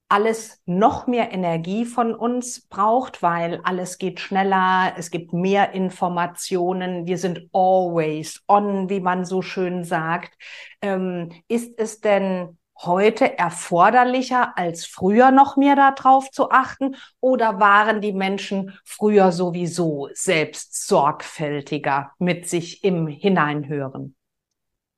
alles 0.10 0.62
noch 0.66 1.08
mehr 1.08 1.32
Energie 1.32 1.86
von 1.86 2.14
uns 2.14 2.68
braucht, 2.68 3.24
weil 3.24 3.62
alles 3.64 3.98
geht 3.98 4.20
schneller, 4.20 4.94
es 4.96 5.10
gibt 5.10 5.34
mehr 5.34 5.72
Informationen, 5.74 7.08
wir 7.08 7.18
sind 7.18 7.50
always 7.52 8.44
on, 8.48 8.90
wie 8.90 9.00
man 9.00 9.26
so 9.26 9.42
schön 9.42 9.84
sagt. 9.84 10.38
Ähm, 10.82 11.32
ist 11.48 11.80
es 11.80 12.00
denn 12.00 12.60
heute 12.78 13.38
erforderlicher 13.38 14.58
als 14.58 14.86
früher 14.86 15.32
noch 15.32 15.58
mehr 15.58 15.76
darauf 15.76 16.30
zu 16.32 16.50
achten 16.50 16.96
oder 17.20 17.60
waren 17.60 18.02
die 18.02 18.14
Menschen 18.14 18.78
früher 18.84 19.32
sowieso 19.32 20.10
selbst 20.14 20.88
sorgfältiger 20.88 22.12
mit 22.20 22.50
sich 22.50 22.84
im 22.84 23.08
Hineinhören? 23.08 24.16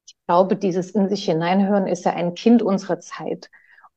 Ich 0.08 0.15
glaube, 0.27 0.55
dieses 0.55 0.91
in 0.91 1.10
sich 1.10 1.25
hineinhören 1.25 1.88
ist 1.88 2.05
ja 2.05 2.13
ein 2.13 2.34
Kind 2.34 2.62
unserer 2.62 3.00
Zeit. 3.00 3.50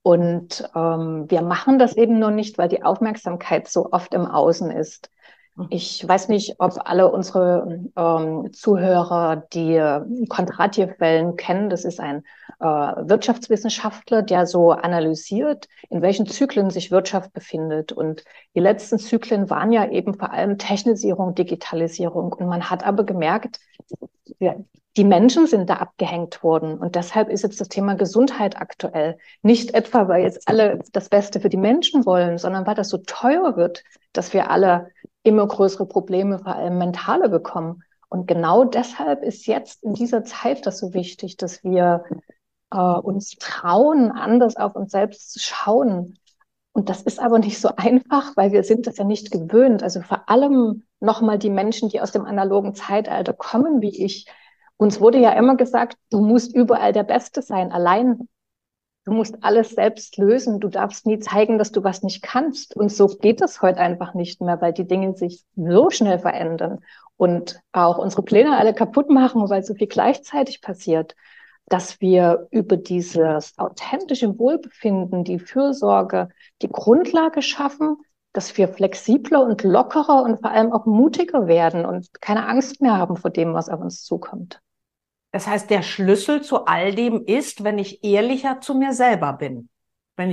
Und 0.02 0.68
ähm, 0.74 1.26
wir 1.28 1.42
machen 1.42 1.78
das 1.78 1.96
eben 1.96 2.18
nur 2.18 2.30
nicht, 2.30 2.58
weil 2.58 2.68
die 2.68 2.82
Aufmerksamkeit 2.82 3.68
so 3.68 3.92
oft 3.92 4.14
im 4.14 4.26
Außen 4.26 4.70
ist. 4.70 5.10
Mhm. 5.58 5.66
Ich 5.70 6.06
weiß 6.06 6.28
nicht, 6.28 6.54
ob 6.58 6.78
alle 6.84 7.10
unsere 7.10 7.90
ähm, 7.96 8.52
Zuhörer 8.52 9.44
die 9.52 9.76
Kondratjew-Wellen 10.28 11.36
kennen. 11.36 11.68
Das 11.68 11.84
ist 11.84 12.00
ein 12.00 12.22
äh, 12.60 12.64
Wirtschaftswissenschaftler, 12.64 14.22
der 14.22 14.46
so 14.46 14.70
analysiert, 14.70 15.66
in 15.90 16.00
welchen 16.00 16.26
Zyklen 16.26 16.70
sich 16.70 16.90
Wirtschaft 16.90 17.32
befindet. 17.32 17.92
Und 17.92 18.24
die 18.54 18.60
letzten 18.60 18.98
Zyklen 18.98 19.50
waren 19.50 19.72
ja 19.72 19.90
eben 19.90 20.14
vor 20.14 20.32
allem 20.32 20.58
Technisierung, 20.58 21.34
Digitalisierung. 21.34 22.32
Und 22.32 22.46
man 22.48 22.70
hat 22.70 22.86
aber 22.86 23.04
gemerkt, 23.04 23.58
ja, 24.38 24.54
die 24.98 25.04
Menschen 25.04 25.46
sind 25.46 25.70
da 25.70 25.76
abgehängt 25.76 26.42
worden. 26.42 26.76
Und 26.76 26.96
deshalb 26.96 27.28
ist 27.28 27.42
jetzt 27.42 27.60
das 27.60 27.68
Thema 27.68 27.94
Gesundheit 27.94 28.60
aktuell. 28.60 29.16
Nicht 29.42 29.72
etwa, 29.74 30.08
weil 30.08 30.24
jetzt 30.24 30.48
alle 30.48 30.80
das 30.92 31.08
Beste 31.08 31.38
für 31.38 31.48
die 31.48 31.56
Menschen 31.56 32.04
wollen, 32.04 32.36
sondern 32.36 32.66
weil 32.66 32.74
das 32.74 32.88
so 32.88 32.98
teuer 32.98 33.56
wird, 33.56 33.84
dass 34.12 34.34
wir 34.34 34.50
alle 34.50 34.90
immer 35.22 35.46
größere 35.46 35.86
Probleme, 35.86 36.40
vor 36.40 36.56
allem 36.56 36.78
mentale, 36.78 37.28
bekommen. 37.28 37.84
Und 38.08 38.26
genau 38.26 38.64
deshalb 38.64 39.22
ist 39.22 39.46
jetzt 39.46 39.84
in 39.84 39.94
dieser 39.94 40.24
Zeit 40.24 40.66
das 40.66 40.78
so 40.78 40.94
wichtig, 40.94 41.36
dass 41.36 41.62
wir 41.62 42.02
äh, 42.72 42.76
uns 42.78 43.36
trauen, 43.38 44.10
anders 44.10 44.56
auf 44.56 44.74
uns 44.74 44.90
selbst 44.90 45.30
zu 45.30 45.38
schauen. 45.38 46.18
Und 46.72 46.88
das 46.88 47.02
ist 47.02 47.20
aber 47.20 47.38
nicht 47.38 47.60
so 47.60 47.70
einfach, 47.76 48.36
weil 48.36 48.50
wir 48.50 48.64
sind 48.64 48.88
das 48.88 48.96
ja 48.96 49.04
nicht 49.04 49.30
gewöhnt. 49.30 49.84
Also 49.84 50.02
vor 50.02 50.28
allem 50.28 50.82
nochmal 50.98 51.38
die 51.38 51.50
Menschen, 51.50 51.88
die 51.88 52.00
aus 52.00 52.10
dem 52.10 52.24
analogen 52.24 52.74
Zeitalter 52.74 53.32
kommen, 53.32 53.80
wie 53.80 54.04
ich, 54.04 54.26
uns 54.78 55.00
wurde 55.00 55.18
ja 55.18 55.32
immer 55.32 55.56
gesagt, 55.56 55.98
du 56.10 56.20
musst 56.20 56.54
überall 56.54 56.92
der 56.92 57.02
Beste 57.02 57.42
sein, 57.42 57.72
allein. 57.72 58.28
Du 59.04 59.12
musst 59.12 59.42
alles 59.42 59.70
selbst 59.70 60.18
lösen. 60.18 60.60
Du 60.60 60.68
darfst 60.68 61.06
nie 61.06 61.18
zeigen, 61.18 61.58
dass 61.58 61.72
du 61.72 61.82
was 61.82 62.02
nicht 62.02 62.22
kannst. 62.22 62.76
Und 62.76 62.92
so 62.92 63.06
geht 63.08 63.40
es 63.40 63.60
heute 63.60 63.80
einfach 63.80 64.14
nicht 64.14 64.40
mehr, 64.40 64.60
weil 64.60 64.72
die 64.72 64.86
Dinge 64.86 65.14
sich 65.16 65.44
so 65.56 65.90
schnell 65.90 66.18
verändern 66.18 66.80
und 67.16 67.60
auch 67.72 67.98
unsere 67.98 68.22
Pläne 68.22 68.56
alle 68.56 68.72
kaputt 68.72 69.10
machen, 69.10 69.48
weil 69.50 69.64
so 69.64 69.74
viel 69.74 69.88
gleichzeitig 69.88 70.62
passiert, 70.62 71.16
dass 71.66 72.00
wir 72.00 72.46
über 72.50 72.76
dieses 72.76 73.58
authentische 73.58 74.38
Wohlbefinden, 74.38 75.24
die 75.24 75.38
Fürsorge, 75.38 76.28
die 76.62 76.68
Grundlage 76.68 77.42
schaffen, 77.42 77.96
dass 78.32 78.56
wir 78.56 78.68
flexibler 78.68 79.42
und 79.42 79.64
lockerer 79.64 80.22
und 80.22 80.40
vor 80.40 80.50
allem 80.50 80.72
auch 80.72 80.86
mutiger 80.86 81.48
werden 81.48 81.84
und 81.84 82.20
keine 82.20 82.46
Angst 82.46 82.80
mehr 82.80 82.96
haben 82.96 83.16
vor 83.16 83.30
dem, 83.30 83.54
was 83.54 83.68
auf 83.68 83.80
uns 83.80 84.04
zukommt. 84.04 84.60
Das 85.32 85.46
heißt, 85.46 85.68
der 85.70 85.82
Schlüssel 85.82 86.42
zu 86.42 86.64
all 86.64 86.94
dem 86.94 87.24
ist, 87.24 87.64
wenn 87.64 87.78
ich 87.78 88.02
ehrlicher 88.02 88.60
zu 88.60 88.74
mir 88.74 88.92
selber 88.92 89.34
bin. 89.34 89.68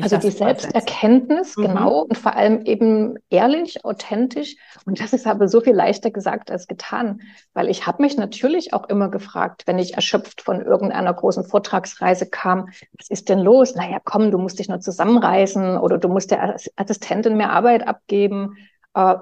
also 0.02 0.18
die 0.18 0.32
Selbsterkenntnis, 0.32 1.58
mhm. 1.58 1.62
genau, 1.62 2.00
und 2.02 2.18
vor 2.18 2.34
allem 2.36 2.62
eben 2.66 3.18
ehrlich, 3.30 3.86
authentisch. 3.86 4.56
Und 4.86 5.00
das 5.00 5.14
ist 5.14 5.28
aber 5.28 5.48
so 5.48 5.62
viel 5.62 5.74
leichter 5.74 6.10
gesagt 6.12 6.50
als 6.50 6.66
getan, 6.68 7.22
weil 7.54 7.70
ich 7.70 7.86
habe 7.86 8.02
mich 8.02 8.18
natürlich 8.18 8.74
auch 8.74 8.90
immer 8.90 9.10
gefragt, 9.10 9.64
wenn 9.68 9.78
ich 9.78 9.94
erschöpft 9.94 10.42
von 10.42 10.62
irgendeiner 10.62 11.14
großen 11.14 11.44
Vortragsreise 11.44 12.28
kam, 12.28 12.70
was 12.98 13.10
ist 13.10 13.30
denn 13.30 13.40
los? 13.40 13.76
Naja, 13.76 14.00
komm, 14.04 14.32
du 14.32 14.40
musst 14.40 14.58
dich 14.58 14.70
nur 14.70 14.80
zusammenreißen 14.80 15.78
oder 15.78 15.98
du 15.98 16.08
musst 16.08 16.32
der 16.32 16.56
Assistentin 16.78 17.38
mehr 17.38 17.52
Arbeit 17.52 17.88
abgeben. 17.88 18.58
Äh, 18.96 19.18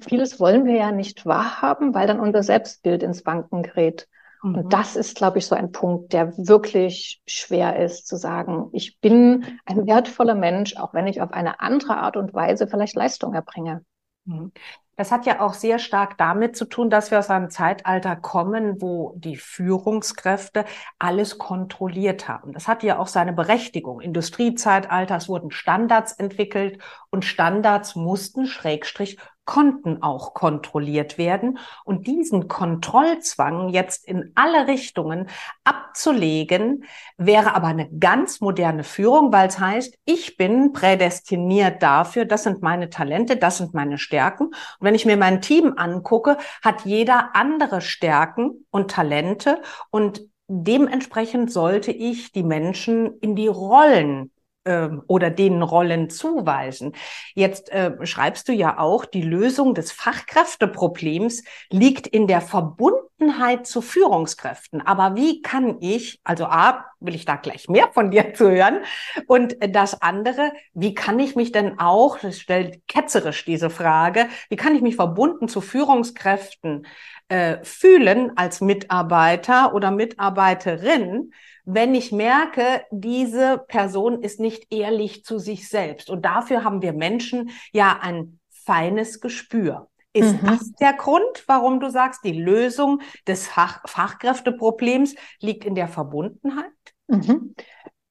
vieles 0.00 0.40
wollen 0.40 0.64
wir 0.64 0.76
ja 0.76 0.92
nicht 0.92 1.26
wahrhaben, 1.26 1.92
weil 1.92 2.06
dann 2.06 2.18
unser 2.20 2.42
Selbstbild 2.42 3.02
ins 3.02 3.26
Wanken 3.26 3.62
gerät. 3.62 4.08
Mhm. 4.42 4.54
Und 4.56 4.72
das 4.72 4.96
ist, 4.96 5.16
glaube 5.16 5.38
ich, 5.38 5.46
so 5.46 5.54
ein 5.54 5.72
Punkt, 5.72 6.12
der 6.12 6.36
wirklich 6.36 7.22
schwer 7.26 7.76
ist 7.76 8.06
zu 8.06 8.16
sagen, 8.16 8.68
ich 8.72 9.00
bin 9.00 9.58
ein 9.64 9.86
wertvoller 9.86 10.34
Mensch, 10.34 10.76
auch 10.76 10.92
wenn 10.94 11.06
ich 11.06 11.20
auf 11.20 11.32
eine 11.32 11.60
andere 11.60 11.96
Art 11.96 12.16
und 12.16 12.34
Weise 12.34 12.66
vielleicht 12.66 12.96
Leistung 12.96 13.34
erbringe. 13.34 13.84
Mhm. 14.24 14.52
Das 14.96 15.10
hat 15.10 15.24
ja 15.24 15.40
auch 15.40 15.54
sehr 15.54 15.78
stark 15.78 16.18
damit 16.18 16.54
zu 16.54 16.66
tun, 16.66 16.90
dass 16.90 17.10
wir 17.10 17.18
aus 17.18 17.30
einem 17.30 17.48
Zeitalter 17.48 18.14
kommen, 18.14 18.80
wo 18.82 19.14
die 19.16 19.36
Führungskräfte 19.36 20.66
alles 20.98 21.38
kontrolliert 21.38 22.28
haben. 22.28 22.52
Das 22.52 22.68
hat 22.68 22.82
ja 22.82 22.98
auch 22.98 23.06
seine 23.06 23.32
Berechtigung. 23.32 24.00
Industriezeitalter, 24.00 25.16
es 25.16 25.30
wurden 25.30 25.50
Standards 25.50 26.12
entwickelt 26.12 26.78
und 27.10 27.24
Standards 27.24 27.96
mussten 27.96 28.46
Schrägstrich 28.46 29.16
konnten 29.44 30.02
auch 30.02 30.34
kontrolliert 30.34 31.18
werden. 31.18 31.58
Und 31.84 32.06
diesen 32.06 32.48
Kontrollzwang 32.48 33.68
jetzt 33.68 34.06
in 34.06 34.32
alle 34.34 34.66
Richtungen 34.66 35.28
abzulegen, 35.64 36.84
wäre 37.16 37.54
aber 37.54 37.68
eine 37.68 37.90
ganz 37.90 38.40
moderne 38.40 38.84
Führung, 38.84 39.32
weil 39.32 39.48
es 39.48 39.58
heißt, 39.58 39.98
ich 40.04 40.36
bin 40.36 40.72
prädestiniert 40.72 41.82
dafür, 41.82 42.24
das 42.24 42.44
sind 42.44 42.62
meine 42.62 42.90
Talente, 42.90 43.36
das 43.36 43.58
sind 43.58 43.74
meine 43.74 43.98
Stärken. 43.98 44.46
Und 44.46 44.54
wenn 44.80 44.94
ich 44.94 45.06
mir 45.06 45.16
mein 45.16 45.40
Team 45.40 45.74
angucke, 45.76 46.38
hat 46.62 46.84
jeder 46.84 47.34
andere 47.34 47.80
Stärken 47.80 48.66
und 48.70 48.90
Talente 48.90 49.60
und 49.90 50.22
Dementsprechend 50.54 51.50
sollte 51.50 51.92
ich 51.92 52.30
die 52.32 52.42
Menschen 52.42 53.18
in 53.20 53.34
die 53.34 53.46
Rollen 53.46 54.31
ähm, 54.64 55.02
oder 55.06 55.30
denen 55.30 55.62
Rollen 55.62 56.08
zuweisen. 56.10 56.92
Jetzt 57.34 57.70
äh, 57.70 57.94
schreibst 58.06 58.48
du 58.48 58.52
ja 58.52 58.78
auch, 58.78 59.04
die 59.04 59.22
Lösung 59.22 59.74
des 59.74 59.92
Fachkräfteproblems 59.92 61.42
liegt 61.70 62.06
in 62.06 62.26
der 62.26 62.40
Verbundenheit 62.40 63.66
zu 63.66 63.82
Führungskräften. 63.82 64.80
Aber 64.80 65.16
wie 65.16 65.42
kann 65.42 65.78
ich, 65.80 66.20
also 66.24 66.44
A, 66.44 66.84
will 67.00 67.14
ich 67.14 67.24
da 67.24 67.36
gleich 67.36 67.68
mehr 67.68 67.90
von 67.92 68.10
dir 68.10 68.34
zu 68.34 68.50
hören, 68.50 68.82
und 69.26 69.56
das 69.60 70.00
andere, 70.00 70.52
wie 70.74 70.94
kann 70.94 71.18
ich 71.18 71.34
mich 71.34 71.52
denn 71.52 71.78
auch, 71.78 72.18
das 72.18 72.38
stellt 72.38 72.86
ketzerisch 72.86 73.44
diese 73.44 73.70
Frage, 73.70 74.28
wie 74.48 74.56
kann 74.56 74.76
ich 74.76 74.82
mich 74.82 74.96
verbunden 74.96 75.48
zu 75.48 75.60
Führungskräften 75.60 76.86
äh, 77.28 77.64
fühlen 77.64 78.32
als 78.36 78.60
Mitarbeiter 78.60 79.74
oder 79.74 79.90
Mitarbeiterin, 79.90 81.32
wenn 81.64 81.94
ich 81.94 82.12
merke, 82.12 82.84
diese 82.90 83.58
Person 83.68 84.22
ist 84.22 84.40
nicht 84.40 84.72
ehrlich 84.72 85.24
zu 85.24 85.38
sich 85.38 85.68
selbst. 85.68 86.10
Und 86.10 86.24
dafür 86.24 86.64
haben 86.64 86.82
wir 86.82 86.92
Menschen 86.92 87.50
ja 87.72 87.98
ein 88.00 88.40
feines 88.50 89.20
Gespür. 89.20 89.88
Ist 90.12 90.42
mhm. 90.42 90.46
das 90.46 90.72
der 90.72 90.92
Grund, 90.92 91.44
warum 91.46 91.80
du 91.80 91.90
sagst, 91.90 92.22
die 92.24 92.32
Lösung 92.32 93.00
des 93.26 93.46
Fach 93.46 93.80
Fachkräfteproblems 93.86 95.14
liegt 95.40 95.64
in 95.64 95.74
der 95.74 95.88
Verbundenheit? 95.88 96.66
Mhm. 97.06 97.54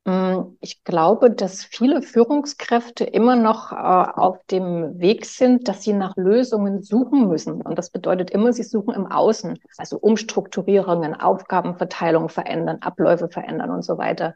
Mm, 0.06 0.58
ich 0.62 0.84
glaube, 0.84 1.30
dass 1.30 1.64
viele 1.64 2.02
Führungskräfte 2.02 3.04
immer 3.04 3.36
noch 3.36 3.72
äh, 3.72 3.76
auf 3.76 4.44
dem 4.46 5.00
Weg 5.00 5.26
sind, 5.26 5.68
dass 5.68 5.84
sie 5.84 5.94
nach 5.94 6.16
Lösungen 6.18 6.82
suchen 6.82 7.28
müssen. 7.28 7.62
Und 7.62 7.78
das 7.78 7.92
bedeutet 7.92 8.32
immer, 8.32 8.52
sie 8.52 8.64
suchen 8.64 8.96
im 8.96 9.06
Außen, 9.06 9.60
also 9.78 10.00
Umstrukturierungen, 10.00 11.14
Aufgabenverteilung 11.14 12.30
verändern, 12.30 12.80
Abläufe 12.82 13.30
verändern 13.30 13.70
und 13.70 13.84
so 13.84 14.00
weiter. 14.00 14.34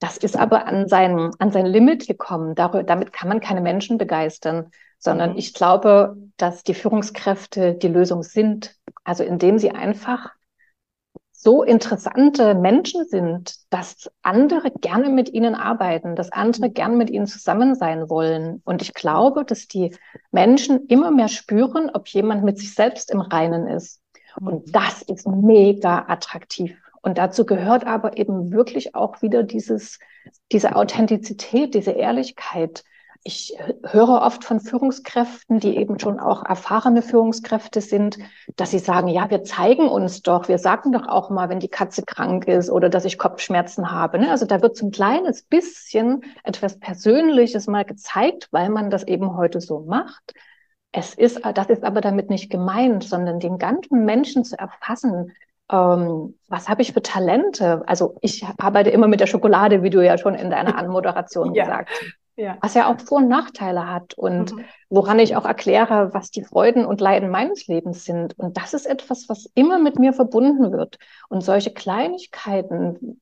Das 0.00 0.16
ist 0.16 0.36
aber 0.36 0.66
an 0.66 0.88
sein, 0.88 1.30
an 1.38 1.52
sein 1.52 1.66
Limit 1.66 2.06
gekommen. 2.08 2.54
Dar 2.56 2.82
damit 2.82 3.12
kann 3.12 3.28
man 3.28 3.40
keine 3.40 3.60
Menschen 3.60 3.98
begeistern, 3.98 4.70
sondern 4.98 5.32
mhm. 5.32 5.38
ich 5.38 5.54
glaube, 5.54 6.16
dass 6.36 6.64
die 6.64 6.74
Führungskräfte 6.74 7.74
die 7.74 7.88
Lösung 7.88 8.24
sind. 8.24 8.76
Also 9.04 9.22
indem 9.22 9.58
sie 9.58 9.70
einfach 9.70 10.30
so 11.40 11.62
interessante 11.62 12.56
Menschen 12.56 13.06
sind, 13.06 13.54
dass 13.70 14.10
andere 14.22 14.72
gerne 14.72 15.08
mit 15.08 15.32
ihnen 15.32 15.54
arbeiten, 15.54 16.16
dass 16.16 16.32
andere 16.32 16.68
gerne 16.68 16.96
mit 16.96 17.10
ihnen 17.10 17.28
zusammen 17.28 17.76
sein 17.76 18.10
wollen. 18.10 18.60
Und 18.64 18.82
ich 18.82 18.92
glaube, 18.92 19.44
dass 19.44 19.68
die 19.68 19.94
Menschen 20.32 20.86
immer 20.88 21.12
mehr 21.12 21.28
spüren, 21.28 21.90
ob 21.94 22.08
jemand 22.08 22.42
mit 22.42 22.58
sich 22.58 22.74
selbst 22.74 23.12
im 23.12 23.20
Reinen 23.20 23.68
ist. 23.68 24.02
Und 24.40 24.66
mhm. 24.66 24.72
das 24.72 25.02
ist 25.02 25.28
mega 25.28 26.06
attraktiv. 26.08 26.76
Und 27.02 27.18
dazu 27.18 27.46
gehört 27.46 27.86
aber 27.86 28.16
eben 28.16 28.50
wirklich 28.50 28.96
auch 28.96 29.22
wieder 29.22 29.44
dieses, 29.44 30.00
diese 30.50 30.74
Authentizität, 30.74 31.72
diese 31.72 31.92
Ehrlichkeit, 31.92 32.82
ich 33.24 33.56
höre 33.84 34.22
oft 34.22 34.44
von 34.44 34.60
Führungskräften, 34.60 35.58
die 35.58 35.76
eben 35.76 35.98
schon 35.98 36.20
auch 36.20 36.44
erfahrene 36.44 37.02
Führungskräfte 37.02 37.80
sind, 37.80 38.18
dass 38.56 38.70
sie 38.70 38.78
sagen, 38.78 39.08
ja, 39.08 39.28
wir 39.30 39.42
zeigen 39.42 39.88
uns 39.88 40.22
doch, 40.22 40.48
wir 40.48 40.58
sagen 40.58 40.92
doch 40.92 41.06
auch 41.08 41.28
mal, 41.28 41.48
wenn 41.48 41.60
die 41.60 41.68
Katze 41.68 42.02
krank 42.04 42.46
ist 42.46 42.70
oder 42.70 42.88
dass 42.88 43.04
ich 43.04 43.18
Kopfschmerzen 43.18 43.90
habe. 43.90 44.18
Ne? 44.18 44.30
Also 44.30 44.46
da 44.46 44.62
wird 44.62 44.76
so 44.76 44.86
ein 44.86 44.92
kleines 44.92 45.42
bisschen 45.42 46.22
etwas 46.44 46.78
Persönliches 46.78 47.66
mal 47.66 47.84
gezeigt, 47.84 48.48
weil 48.50 48.70
man 48.70 48.88
das 48.88 49.02
eben 49.02 49.36
heute 49.36 49.60
so 49.60 49.80
macht. 49.80 50.32
Es 50.92 51.14
ist, 51.14 51.40
das 51.54 51.66
ist 51.66 51.84
aber 51.84 52.00
damit 52.00 52.30
nicht 52.30 52.50
gemeint, 52.50 53.04
sondern 53.04 53.40
den 53.40 53.58
ganzen 53.58 54.04
Menschen 54.04 54.44
zu 54.44 54.58
erfassen, 54.58 55.32
ähm, 55.70 56.38
was 56.48 56.68
habe 56.68 56.80
ich 56.80 56.94
für 56.94 57.02
Talente? 57.02 57.82
Also 57.86 58.16
ich 58.22 58.46
arbeite 58.56 58.88
immer 58.88 59.06
mit 59.06 59.20
der 59.20 59.26
Schokolade, 59.26 59.82
wie 59.82 59.90
du 59.90 60.02
ja 60.02 60.16
schon 60.16 60.34
in 60.34 60.50
deiner 60.50 60.78
Anmoderation 60.78 61.54
ja. 61.54 61.64
gesagt 61.64 61.90
hast 61.90 62.27
ja. 62.38 62.56
was 62.60 62.74
ja 62.74 62.88
auch 62.88 63.00
Vor- 63.00 63.18
und 63.18 63.28
Nachteile 63.28 63.90
hat 63.90 64.14
und 64.14 64.54
mhm. 64.54 64.64
woran 64.88 65.18
ich 65.18 65.36
auch 65.36 65.44
erkläre, 65.44 66.14
was 66.14 66.30
die 66.30 66.44
Freuden 66.44 66.86
und 66.86 67.00
Leiden 67.00 67.28
meines 67.28 67.66
Lebens 67.66 68.04
sind. 68.04 68.38
Und 68.38 68.56
das 68.56 68.74
ist 68.74 68.86
etwas, 68.86 69.28
was 69.28 69.50
immer 69.54 69.78
mit 69.78 69.98
mir 69.98 70.12
verbunden 70.12 70.72
wird. 70.72 70.98
Und 71.28 71.42
solche 71.42 71.72
Kleinigkeiten, 71.72 73.20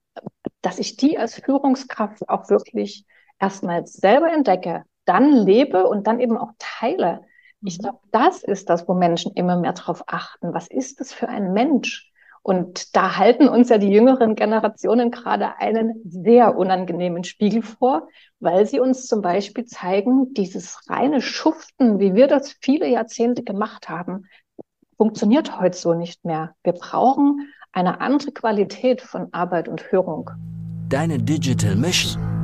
dass 0.61 0.79
ich 0.79 0.97
die 0.97 1.19
als 1.19 1.35
Führungskraft 1.35 2.29
auch 2.29 2.51
wirklich 2.51 3.07
erstmals 3.41 3.95
selber 3.95 4.31
entdecke, 4.33 4.85
dann 5.07 5.33
lebe 5.33 5.87
und 5.89 6.07
dann 6.07 6.21
eben 6.21 6.37
auch 6.37 6.53
teile. 6.59 7.23
Ich 7.63 7.79
mhm. 7.79 7.83
glaube, 7.83 7.99
das 8.13 8.43
ist 8.43 8.69
das, 8.69 8.87
wo 8.87 8.93
Menschen 8.93 9.33
immer 9.33 9.57
mehr 9.57 9.73
darauf 9.73 10.05
achten. 10.09 10.53
Was 10.53 10.69
ist 10.69 11.01
das 11.01 11.13
für 11.13 11.29
ein 11.29 11.55
Mensch? 11.55 12.13
Und 12.47 12.95
da 12.95 13.17
halten 13.17 13.49
uns 13.49 13.71
ja 13.71 13.79
die 13.79 13.91
jüngeren 13.91 14.37
Generationen 14.37 15.11
gerade 15.11 15.59
einen 15.59 16.01
sehr 16.05 16.57
unangenehmen 16.57 17.25
Spiegel 17.25 17.61
vor, 17.61 18.07
weil 18.39 18.67
sie 18.67 18.79
uns 18.79 19.09
zum 19.09 19.21
Beispiel 19.21 19.65
zeigen, 19.65 20.33
dieses 20.33 20.79
reine 20.89 21.21
Schuften, 21.21 21.99
wie 21.99 22.15
wir 22.15 22.29
das 22.29 22.55
viele 22.61 22.87
Jahrzehnte 22.89 23.43
gemacht 23.43 23.89
haben, 23.89 24.27
funktioniert 24.97 25.59
heute 25.59 25.77
so 25.77 25.95
nicht 25.95 26.25
mehr. 26.25 26.55
Wir 26.63 26.75
brauchen 26.75 27.53
eine 27.73 28.01
andere 28.01 28.31
Qualität 28.31 29.03
von 29.03 29.27
Arbeit 29.33 29.67
und 29.67 29.81
Führung. 29.81 30.31
Deine 30.89 31.19
Digital 31.19 31.75
Mission. 31.75 32.36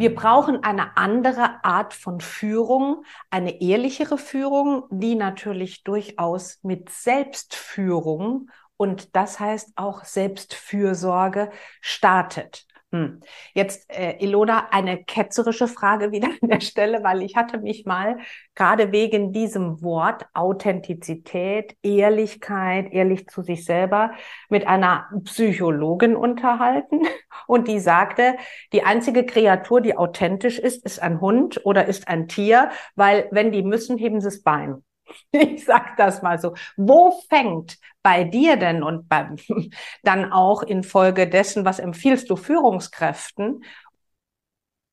Wir 0.00 0.14
brauchen 0.14 0.64
eine 0.64 0.96
andere 0.96 1.62
Art 1.62 1.92
von 1.92 2.22
Führung, 2.22 3.04
eine 3.28 3.60
ehrlichere 3.60 4.16
Führung, 4.16 4.84
die 4.88 5.14
natürlich 5.14 5.84
durchaus 5.84 6.58
mit 6.62 6.88
Selbstführung 6.88 8.48
und 8.78 9.14
das 9.14 9.38
heißt 9.38 9.72
auch 9.76 10.04
Selbstfürsorge 10.04 11.50
startet. 11.82 12.66
Hm. 12.92 13.20
Jetzt, 13.54 13.88
äh, 13.88 14.16
Ilona, 14.18 14.68
eine 14.72 15.04
ketzerische 15.04 15.68
Frage 15.68 16.10
wieder 16.10 16.28
an 16.42 16.48
der 16.48 16.60
Stelle, 16.60 17.04
weil 17.04 17.22
ich 17.22 17.36
hatte 17.36 17.58
mich 17.58 17.86
mal 17.86 18.18
gerade 18.56 18.90
wegen 18.90 19.32
diesem 19.32 19.80
Wort 19.80 20.26
Authentizität, 20.34 21.76
Ehrlichkeit, 21.82 22.92
ehrlich 22.92 23.28
zu 23.28 23.42
sich 23.42 23.64
selber 23.64 24.10
mit 24.48 24.66
einer 24.66 25.08
Psychologin 25.22 26.16
unterhalten 26.16 27.02
und 27.46 27.68
die 27.68 27.78
sagte, 27.78 28.34
die 28.72 28.82
einzige 28.82 29.24
Kreatur, 29.24 29.80
die 29.80 29.96
authentisch 29.96 30.58
ist, 30.58 30.84
ist 30.84 31.00
ein 31.00 31.20
Hund 31.20 31.64
oder 31.64 31.86
ist 31.86 32.08
ein 32.08 32.26
Tier, 32.26 32.70
weil 32.96 33.28
wenn 33.30 33.52
die 33.52 33.62
müssen, 33.62 33.98
heben 33.98 34.20
sie 34.20 34.26
das 34.26 34.42
Bein. 34.42 34.82
Ich 35.32 35.64
sag 35.64 35.96
das 35.96 36.22
mal 36.22 36.38
so. 36.40 36.54
Wo 36.76 37.20
fängt 37.28 37.78
bei 38.02 38.24
dir 38.24 38.56
denn 38.56 38.82
und 38.82 39.08
beim, 39.08 39.36
dann 40.02 40.32
auch 40.32 40.62
infolge 40.62 41.28
dessen, 41.28 41.64
was 41.64 41.78
empfiehlst 41.78 42.30
du 42.30 42.36
Führungskräften, 42.36 43.62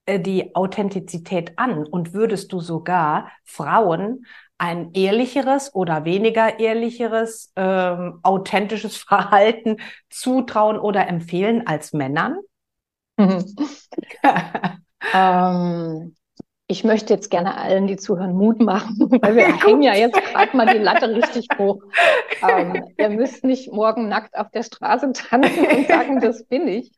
äh, 0.06 0.20
die 0.20 0.56
Authentizität 0.56 1.58
an? 1.58 1.86
Und 1.86 2.14
würdest 2.14 2.52
du 2.52 2.60
sogar 2.60 3.32
Frauen 3.44 4.26
ein 4.58 4.92
ehrlicheres 4.94 5.74
oder 5.76 6.04
weniger 6.06 6.60
ehrlicheres, 6.60 7.52
ähm, 7.56 8.20
authentisches 8.24 8.98
Verhalten 9.08 9.78
zutrauen 10.10 10.80
oder 10.80 11.08
empfehlen 11.08 11.66
als 11.68 11.94
Männern? 11.94 12.40
ähm, 15.14 16.17
ich 16.68 16.84
möchte 16.84 17.14
jetzt 17.14 17.32
gerne 17.32 17.58
allen, 17.58 17.88
die 17.88 17.96
zuhören, 17.96 18.36
Mut 18.36 18.60
machen, 18.60 18.98
weil 19.22 19.36
wir 19.36 19.66
hängen 19.66 19.82
ja 19.82 19.96
jetzt 19.96 20.22
gerade 20.22 20.56
mal 20.56 20.68
die 20.68 20.84
Latte 20.84 21.10
richtig 21.16 21.48
hoch. 21.58 21.82
Ähm, 22.48 22.86
ihr 22.98 23.10
müsst 23.10 23.44
nicht 23.44 23.72
morgen 23.72 24.10
nackt 24.10 24.38
auf 24.38 24.52
der 24.52 24.64
Straße 24.64 25.12
tanzen 25.14 25.66
und 25.66 25.88
sagen, 25.88 26.20
das 26.22 26.44
bin 26.44 26.68
ich. 26.68 26.92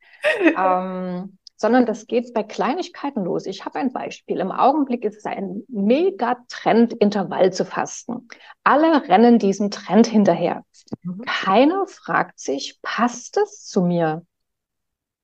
Ähm, 0.58 1.38
sondern 1.56 1.86
das 1.86 2.08
geht 2.08 2.34
bei 2.34 2.44
Kleinigkeiten 2.44 3.24
los. 3.26 3.46
Ich 3.46 3.66
habe 3.66 3.80
ein 3.80 3.92
Beispiel. 3.92 4.40
Im 4.40 4.52
Augenblick 4.52 5.04
ist 5.04 5.18
es 5.18 5.26
ein 5.26 5.64
Megatrend, 5.68 6.94
Intervall 6.94 7.52
zu 7.52 7.66
fasten. 7.66 8.30
Alle 8.64 9.08
rennen 9.10 9.40
diesem 9.40 9.70
Trend 9.70 10.08
hinterher. 10.08 10.64
Mhm. 11.04 11.22
Keiner 11.26 11.86
fragt 11.88 12.40
sich, 12.40 12.80
passt 12.82 13.38
es 13.38 13.66
zu 13.66 13.82
mir? 13.82 14.26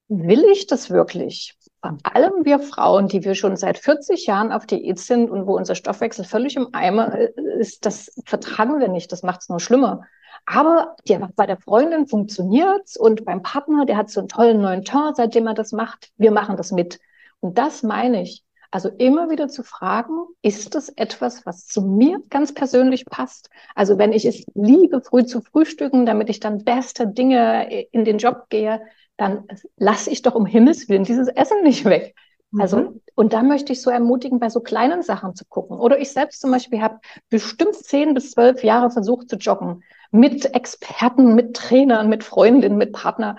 Will 0.09 0.43
ich 0.51 0.67
das 0.67 0.89
wirklich? 0.89 1.57
Vor 2.03 2.15
allem 2.15 2.45
wir 2.45 2.59
Frauen, 2.59 3.07
die 3.07 3.23
wir 3.23 3.35
schon 3.35 3.55
seit 3.55 3.77
40 3.77 4.25
Jahren 4.25 4.51
auf 4.51 4.65
Diät 4.65 4.99
sind 4.99 5.29
und 5.29 5.45
wo 5.47 5.55
unser 5.55 5.75
Stoffwechsel 5.75 6.25
völlig 6.25 6.55
im 6.55 6.73
Eimer 6.73 7.17
ist, 7.59 7.85
das 7.85 8.11
vertragen 8.25 8.79
wir 8.79 8.87
nicht. 8.87 9.11
Das 9.11 9.23
macht 9.23 9.41
es 9.41 9.49
nur 9.49 9.59
schlimmer. 9.59 10.01
Aber 10.45 10.95
die, 11.07 11.17
bei 11.35 11.45
der 11.45 11.57
Freundin 11.57 12.07
funktioniert's 12.07 12.97
und 12.97 13.25
beim 13.25 13.41
Partner, 13.41 13.85
der 13.85 13.97
hat 13.97 14.09
so 14.09 14.19
einen 14.19 14.29
tollen 14.29 14.61
neuen 14.61 14.83
Ton, 14.83 15.13
seitdem 15.15 15.47
er 15.47 15.53
das 15.53 15.71
macht. 15.71 16.11
Wir 16.17 16.31
machen 16.31 16.57
das 16.57 16.71
mit. 16.71 16.99
Und 17.39 17.57
das 17.57 17.83
meine 17.83 18.21
ich. 18.21 18.43
Also 18.71 18.89
immer 18.89 19.29
wieder 19.29 19.47
zu 19.47 19.63
fragen, 19.63 20.25
ist 20.41 20.75
das 20.75 20.89
etwas, 20.89 21.45
was 21.45 21.65
zu 21.65 21.81
mir 21.81 22.21
ganz 22.29 22.53
persönlich 22.53 23.05
passt? 23.05 23.49
Also 23.73 23.97
wenn 23.97 24.11
ich 24.11 24.25
es 24.25 24.45
liebe, 24.53 25.01
früh 25.01 25.25
zu 25.25 25.41
frühstücken, 25.41 26.05
damit 26.05 26.29
ich 26.29 26.41
dann 26.41 26.63
beste 26.63 27.07
Dinge 27.07 27.71
in 27.91 28.03
den 28.03 28.17
Job 28.17 28.47
gehe, 28.49 28.81
dann 29.17 29.47
lasse 29.77 30.09
ich 30.09 30.21
doch 30.21 30.35
um 30.35 30.45
Himmels 30.45 30.89
Willen 30.89 31.03
dieses 31.03 31.27
Essen 31.27 31.63
nicht 31.63 31.85
weg. 31.85 32.15
Also, 32.57 32.77
mhm. 32.77 33.01
und 33.15 33.33
da 33.33 33.43
möchte 33.43 33.73
ich 33.73 33.81
so 33.81 33.89
ermutigen, 33.89 34.39
bei 34.39 34.49
so 34.49 34.61
kleinen 34.61 35.03
Sachen 35.03 35.35
zu 35.35 35.45
gucken. 35.45 35.77
Oder 35.77 35.99
ich 35.99 36.11
selbst 36.11 36.41
zum 36.41 36.51
Beispiel 36.51 36.81
habe 36.81 36.99
bestimmt 37.29 37.75
zehn 37.75 38.13
bis 38.13 38.31
zwölf 38.31 38.63
Jahre 38.63 38.91
versucht 38.91 39.29
zu 39.29 39.35
joggen. 39.35 39.83
Mit 40.11 40.53
Experten, 40.53 41.35
mit 41.35 41.55
Trainern, 41.55 42.07
mit 42.07 42.23
Freundinnen, 42.23 42.77
mit 42.77 42.93
Partner. 42.93 43.37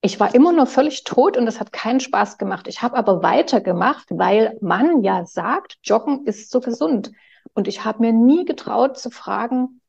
Ich 0.00 0.18
war 0.18 0.34
immer 0.34 0.52
noch 0.52 0.68
völlig 0.68 1.04
tot 1.04 1.36
und 1.36 1.46
das 1.46 1.60
hat 1.60 1.72
keinen 1.72 2.00
Spaß 2.00 2.38
gemacht. 2.38 2.66
Ich 2.66 2.82
habe 2.82 2.96
aber 2.96 3.22
weitergemacht, 3.22 4.08
weil 4.10 4.56
man 4.60 5.02
ja 5.02 5.26
sagt, 5.26 5.76
Joggen 5.84 6.26
ist 6.26 6.50
so 6.50 6.60
gesund. 6.60 7.12
Und 7.52 7.68
ich 7.68 7.84
habe 7.84 8.00
mir 8.00 8.12
nie 8.12 8.44
getraut 8.44 8.98
zu 8.98 9.10
fragen, 9.10 9.80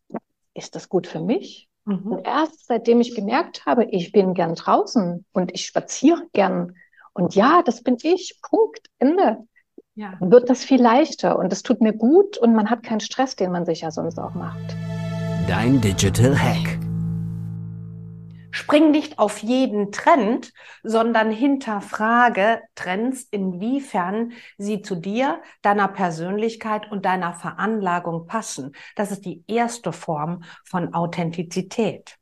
ist 0.54 0.76
das 0.76 0.90
gut 0.90 1.08
für 1.08 1.22
mich? 1.22 1.71
Mhm. 1.86 2.12
Und 2.12 2.28
erst 2.28 2.68
seitdem 2.68 3.02
ich 3.02 3.16
gemerkt 3.16 3.66
habe, 3.66 3.86
ich 3.86 4.12
bin 4.12 4.34
gern 4.34 4.56
draußen 4.56 5.26
und 5.34 5.52
ich 5.54 5.66
spaziere 5.66 6.24
gern 6.34 6.76
und 7.14 7.36
ja, 7.36 7.62
das 7.64 7.84
bin 7.84 7.98
ich, 8.02 8.40
Punkt, 8.42 8.88
Ende, 9.00 9.38
ja. 9.96 10.14
wird 10.20 10.50
das 10.50 10.64
viel 10.64 10.82
leichter 10.82 11.38
und 11.38 11.52
es 11.52 11.64
tut 11.64 11.82
mir 11.82 11.94
gut 11.94 12.38
und 12.38 12.56
man 12.56 12.70
hat 12.70 12.84
keinen 12.84 13.02
Stress, 13.02 13.36
den 13.36 13.52
man 13.52 13.66
sich 13.66 13.82
ja 13.82 13.92
sonst 13.92 14.20
auch 14.20 14.34
macht. 14.34 14.76
Dein 15.48 15.82
Digital 15.82 16.38
Hack. 16.38 16.91
Spring 18.52 18.92
nicht 18.92 19.18
auf 19.18 19.40
jeden 19.40 19.92
Trend, 19.92 20.54
sondern 20.84 21.32
hinterfrage 21.32 22.62
Trends, 22.76 23.24
inwiefern 23.32 24.34
sie 24.58 24.82
zu 24.82 24.96
dir, 24.96 25.42
deiner 25.62 25.88
Persönlichkeit 25.88 26.92
und 26.92 27.06
deiner 27.06 27.34
Veranlagung 27.34 28.28
passen. 28.28 28.74
Das 28.96 29.12
ist 29.12 29.26
die 29.26 29.44
erste 29.48 29.94
Form 29.94 30.44
von 30.66 30.94
Authentizität. 30.94 32.18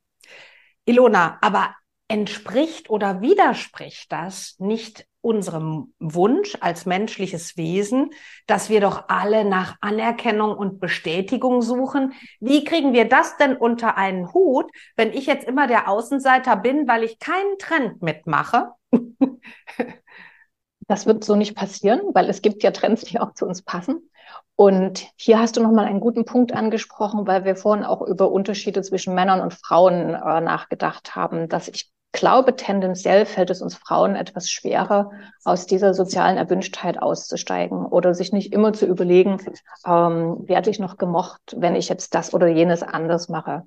Ilona, 0.85 1.37
aber 1.41 1.75
entspricht 2.07 2.89
oder 2.89 3.21
widerspricht 3.21 4.11
das 4.11 4.55
nicht 4.59 5.05
unserem 5.21 5.93
Wunsch 5.99 6.57
als 6.61 6.85
menschliches 6.85 7.57
Wesen, 7.57 8.11
dass 8.47 8.69
wir 8.69 8.81
doch 8.81 9.09
alle 9.09 9.43
nach 9.45 9.75
Anerkennung 9.81 10.55
und 10.55 10.79
Bestätigung 10.79 11.61
suchen. 11.61 12.13
Wie 12.39 12.63
kriegen 12.63 12.93
wir 12.93 13.07
das 13.07 13.37
denn 13.37 13.55
unter 13.57 13.97
einen 13.97 14.33
Hut, 14.33 14.71
wenn 14.95 15.11
ich 15.11 15.25
jetzt 15.25 15.47
immer 15.47 15.67
der 15.67 15.89
Außenseiter 15.89 16.55
bin, 16.55 16.87
weil 16.87 17.03
ich 17.03 17.19
keinen 17.19 17.57
Trend 17.57 18.01
mitmache? 18.01 18.71
das 20.87 21.05
wird 21.05 21.23
so 21.23 21.35
nicht 21.35 21.55
passieren, 21.55 22.01
weil 22.13 22.29
es 22.29 22.41
gibt 22.41 22.63
ja 22.63 22.71
Trends, 22.71 23.03
die 23.03 23.19
auch 23.19 23.33
zu 23.33 23.45
uns 23.45 23.61
passen. 23.61 24.09
Und 24.55 25.07
hier 25.15 25.39
hast 25.39 25.57
du 25.57 25.63
nochmal 25.63 25.85
einen 25.85 26.01
guten 26.01 26.25
Punkt 26.25 26.53
angesprochen, 26.53 27.27
weil 27.27 27.45
wir 27.45 27.55
vorhin 27.55 27.85
auch 27.85 28.01
über 28.01 28.31
Unterschiede 28.31 28.81
zwischen 28.81 29.15
Männern 29.15 29.39
und 29.39 29.53
Frauen 29.53 30.13
äh, 30.13 30.41
nachgedacht 30.41 31.15
haben, 31.15 31.47
dass 31.47 31.67
ich 31.67 31.91
glaube, 32.11 32.55
tendenziell 32.55 33.25
fällt 33.25 33.49
es 33.49 33.61
uns 33.61 33.75
Frauen 33.75 34.15
etwas 34.15 34.49
schwerer, 34.49 35.11
aus 35.43 35.65
dieser 35.65 35.93
sozialen 35.93 36.37
Erwünschtheit 36.37 37.01
auszusteigen 37.01 37.85
oder 37.85 38.13
sich 38.13 38.31
nicht 38.33 38.53
immer 38.53 38.73
zu 38.73 38.85
überlegen, 38.85 39.37
ähm, 39.85 40.37
werde 40.47 40.69
ich 40.69 40.79
noch 40.79 40.97
gemocht, 40.97 41.55
wenn 41.57 41.75
ich 41.75 41.89
jetzt 41.89 42.15
das 42.15 42.33
oder 42.33 42.47
jenes 42.47 42.83
anders 42.83 43.29
mache. 43.29 43.63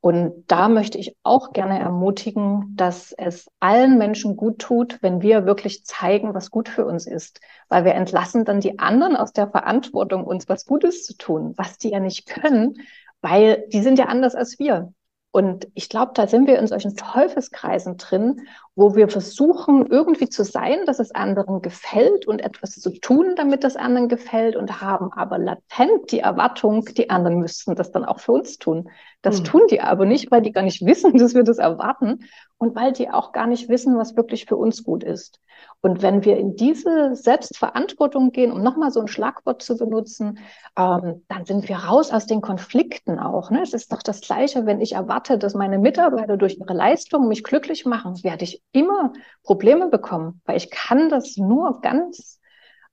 Und 0.00 0.44
da 0.48 0.68
möchte 0.68 0.98
ich 0.98 1.16
auch 1.22 1.52
gerne 1.52 1.78
ermutigen, 1.78 2.74
dass 2.74 3.12
es 3.12 3.48
allen 3.60 3.98
Menschen 3.98 4.36
gut 4.36 4.58
tut, 4.58 5.00
wenn 5.00 5.22
wir 5.22 5.46
wirklich 5.46 5.84
zeigen, 5.84 6.34
was 6.34 6.50
gut 6.50 6.68
für 6.68 6.84
uns 6.84 7.06
ist. 7.06 7.40
Weil 7.68 7.84
wir 7.84 7.94
entlassen 7.94 8.44
dann 8.44 8.58
die 8.58 8.80
anderen 8.80 9.14
aus 9.14 9.32
der 9.32 9.48
Verantwortung, 9.48 10.24
uns 10.24 10.48
was 10.48 10.66
Gutes 10.66 11.04
zu 11.04 11.16
tun, 11.16 11.54
was 11.56 11.78
die 11.78 11.90
ja 11.90 12.00
nicht 12.00 12.26
können, 12.26 12.74
weil 13.20 13.64
die 13.72 13.80
sind 13.80 13.96
ja 13.96 14.06
anders 14.06 14.34
als 14.34 14.58
wir. 14.58 14.92
Und 15.32 15.66
ich 15.72 15.88
glaube, 15.88 16.12
da 16.14 16.26
sind 16.26 16.46
wir 16.46 16.58
in 16.58 16.66
solchen 16.66 16.94
Teufelskreisen 16.94 17.96
drin, 17.96 18.42
wo 18.76 18.94
wir 18.94 19.08
versuchen, 19.08 19.86
irgendwie 19.86 20.28
zu 20.28 20.44
sein, 20.44 20.84
dass 20.84 20.98
es 20.98 21.14
anderen 21.14 21.62
gefällt 21.62 22.26
und 22.26 22.42
etwas 22.42 22.72
zu 22.72 22.90
tun, 23.00 23.34
damit 23.34 23.64
es 23.64 23.76
anderen 23.76 24.10
gefällt 24.10 24.56
und 24.56 24.82
haben 24.82 25.10
aber 25.10 25.38
latent 25.38 26.12
die 26.12 26.20
Erwartung, 26.20 26.84
die 26.84 27.08
anderen 27.08 27.38
müssten 27.38 27.74
das 27.74 27.90
dann 27.90 28.04
auch 28.04 28.20
für 28.20 28.32
uns 28.32 28.58
tun. 28.58 28.90
Das 29.22 29.40
mhm. 29.40 29.44
tun 29.44 29.60
die 29.70 29.80
aber 29.80 30.04
nicht, 30.04 30.30
weil 30.30 30.42
die 30.42 30.52
gar 30.52 30.62
nicht 30.62 30.82
wissen, 30.86 31.16
dass 31.16 31.34
wir 31.34 31.44
das 31.44 31.58
erwarten 31.58 32.24
und 32.58 32.76
weil 32.76 32.92
die 32.92 33.08
auch 33.08 33.32
gar 33.32 33.46
nicht 33.46 33.68
wissen, 33.68 33.96
was 33.96 34.16
wirklich 34.16 34.46
für 34.46 34.56
uns 34.56 34.84
gut 34.84 35.02
ist. 35.02 35.40
Und 35.80 36.02
wenn 36.02 36.24
wir 36.24 36.36
in 36.36 36.54
diese 36.56 37.14
Selbstverantwortung 37.14 38.30
gehen, 38.30 38.52
um 38.52 38.62
nochmal 38.62 38.90
so 38.90 39.00
ein 39.00 39.08
Schlagwort 39.08 39.62
zu 39.62 39.76
benutzen, 39.76 40.38
ähm, 40.76 41.24
dann 41.28 41.44
sind 41.44 41.68
wir 41.68 41.76
raus 41.76 42.12
aus 42.12 42.26
den 42.26 42.40
Konflikten 42.40 43.18
auch. 43.18 43.50
Ne? 43.50 43.62
Es 43.62 43.72
ist 43.72 43.92
doch 43.92 44.02
das 44.02 44.20
Gleiche, 44.20 44.66
wenn 44.66 44.80
ich 44.80 44.92
erwarte, 44.92 45.38
dass 45.38 45.54
meine 45.54 45.78
Mitarbeiter 45.78 46.36
durch 46.36 46.58
ihre 46.58 46.74
Leistung 46.74 47.28
mich 47.28 47.44
glücklich 47.44 47.84
machen, 47.84 48.22
werde 48.22 48.44
ich 48.44 48.62
immer 48.72 49.12
Probleme 49.42 49.88
bekommen, 49.88 50.40
weil 50.44 50.56
ich 50.56 50.70
kann 50.70 51.08
das 51.08 51.36
nur 51.36 51.80
ganz 51.80 52.40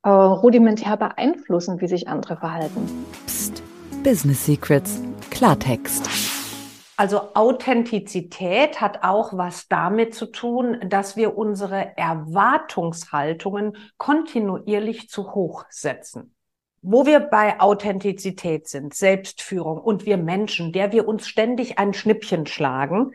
äh, 0.04 0.10
rudimentär 0.10 0.98
beeinflussen, 0.98 1.82
wie 1.82 1.88
sich 1.88 2.08
andere 2.08 2.38
verhalten. 2.38 2.88
Psst. 3.26 3.62
Business 4.04 4.46
Secrets. 4.46 5.09
Klartext. 5.40 6.10
Also 6.98 7.34
Authentizität 7.34 8.82
hat 8.82 9.06
auch 9.06 9.38
was 9.38 9.70
damit 9.70 10.14
zu 10.14 10.26
tun, 10.26 10.82
dass 10.90 11.16
wir 11.16 11.38
unsere 11.38 11.96
Erwartungshaltungen 11.96 13.78
kontinuierlich 13.96 15.08
zu 15.08 15.34
hoch 15.34 15.64
setzen. 15.70 16.36
Wo 16.82 17.06
wir 17.06 17.22
bei 17.22 17.62
Authentizität 17.62 18.68
sind, 18.68 18.94
Selbstführung 18.94 19.78
und 19.78 20.06
wir 20.06 20.18
Menschen, 20.18 20.74
der 20.74 20.92
wir 20.92 21.08
uns 21.08 21.26
ständig 21.26 21.80
ein 21.80 21.94
Schnippchen 21.94 22.46
schlagen, 22.46 23.14